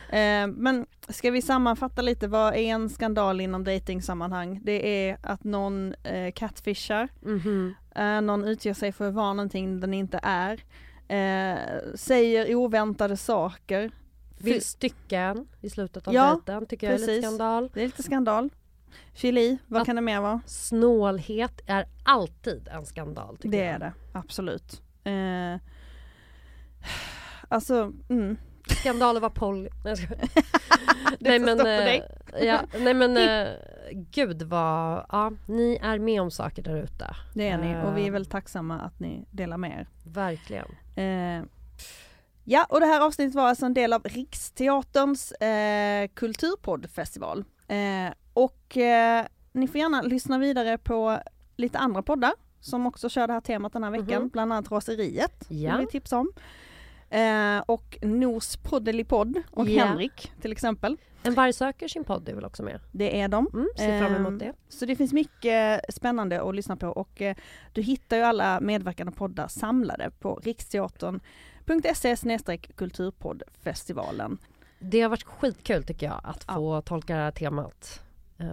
[0.09, 4.59] Eh, men ska vi sammanfatta lite, vad är en skandal inom datingsammanhang?
[4.63, 5.93] Det är att någon
[6.35, 7.73] catfishar, Mhm.
[7.95, 10.63] eh, någon utger sig för att vara någonting den inte är,
[11.07, 11.57] eh,
[11.95, 13.91] säger oväntade saker.
[14.37, 17.69] Vill stycken i slutet av Ja, dejten tycker jag är lite skandal.
[17.73, 18.49] Det är lite skandal.
[19.13, 20.41] Chili, vad Att- kan det mer vara?
[20.45, 23.65] Snålhet är alltid en skandal Det jag.
[23.67, 24.81] är det, absolut.
[25.03, 25.61] Eh,
[27.47, 28.37] alltså, mm.
[28.67, 29.69] Skandal att vara poly...
[31.19, 32.01] Nej, men, eh,
[32.45, 33.17] ja, nej men
[33.47, 33.47] eh,
[33.91, 37.15] gud vad, ja ni är med om saker där ute.
[37.33, 39.87] Det är ni och vi är Eh, väl tacksamma att ni delar med er.
[40.03, 40.67] Verkligen.
[40.95, 41.43] Eh,
[42.43, 47.43] ja, och det här avsnittet var alltså en del av Riksteaterns eh, kulturpoddfestival.
[47.67, 51.19] Eh, och eh, ni får gärna lyssna vidare på
[51.55, 54.29] lite andra poddar som också kör det här temat den här veckan, Mhm.
[54.29, 55.77] bland annat Raseriet, Ja.
[55.77, 56.31] vill vi tipsa om.
[57.09, 59.85] Eh, och Nos Poddelipodd och Ja.
[59.85, 60.97] Henrik till exempel.
[61.25, 62.79] En varg söker sin podd är väl också med.
[62.91, 63.47] Det är de.
[63.53, 64.53] Mm, ser fram emot Ehm, det.
[64.69, 67.35] Så det finns mycket spännande att lyssna på och eh,
[67.73, 74.37] du hittar ju alla medverkande poddar samlade på riksteatern.se kulturpoddfestivalen.
[74.79, 78.03] Det har varit skitkul tycker jag att få tolka det här temat eh,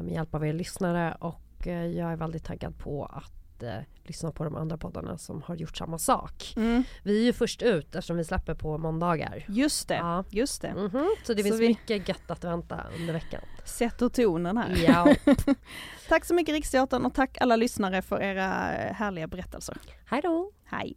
[0.03, 3.75] med hjälp av er lyssnare och eh, jag är väldigt taggad på att eh,
[4.05, 6.53] lyssna på de andra poddarna som har gjort samma sak.
[6.57, 9.45] Mm, Vi är ju först ut eftersom vi släpper på måndagar.
[9.49, 10.25] just det, Ja.
[10.31, 10.75] just det.
[10.75, 13.41] Mhm, Så det Så finns vi- mycket gött att vänta under veckan.
[13.65, 14.77] Sätter tonen här.
[14.89, 15.15] Ja,
[16.09, 19.77] Tack så mycket Riksteatern och tack alla lyssnare för era eh, härliga berättelser.
[20.07, 20.51] hej då!
[20.65, 20.97] Hej!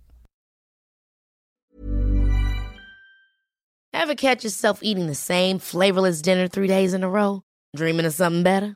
[3.96, 7.42] Ever catch yourself eating the same flavorless dinner three days in a row?
[7.78, 8.76] Dreaming of something better?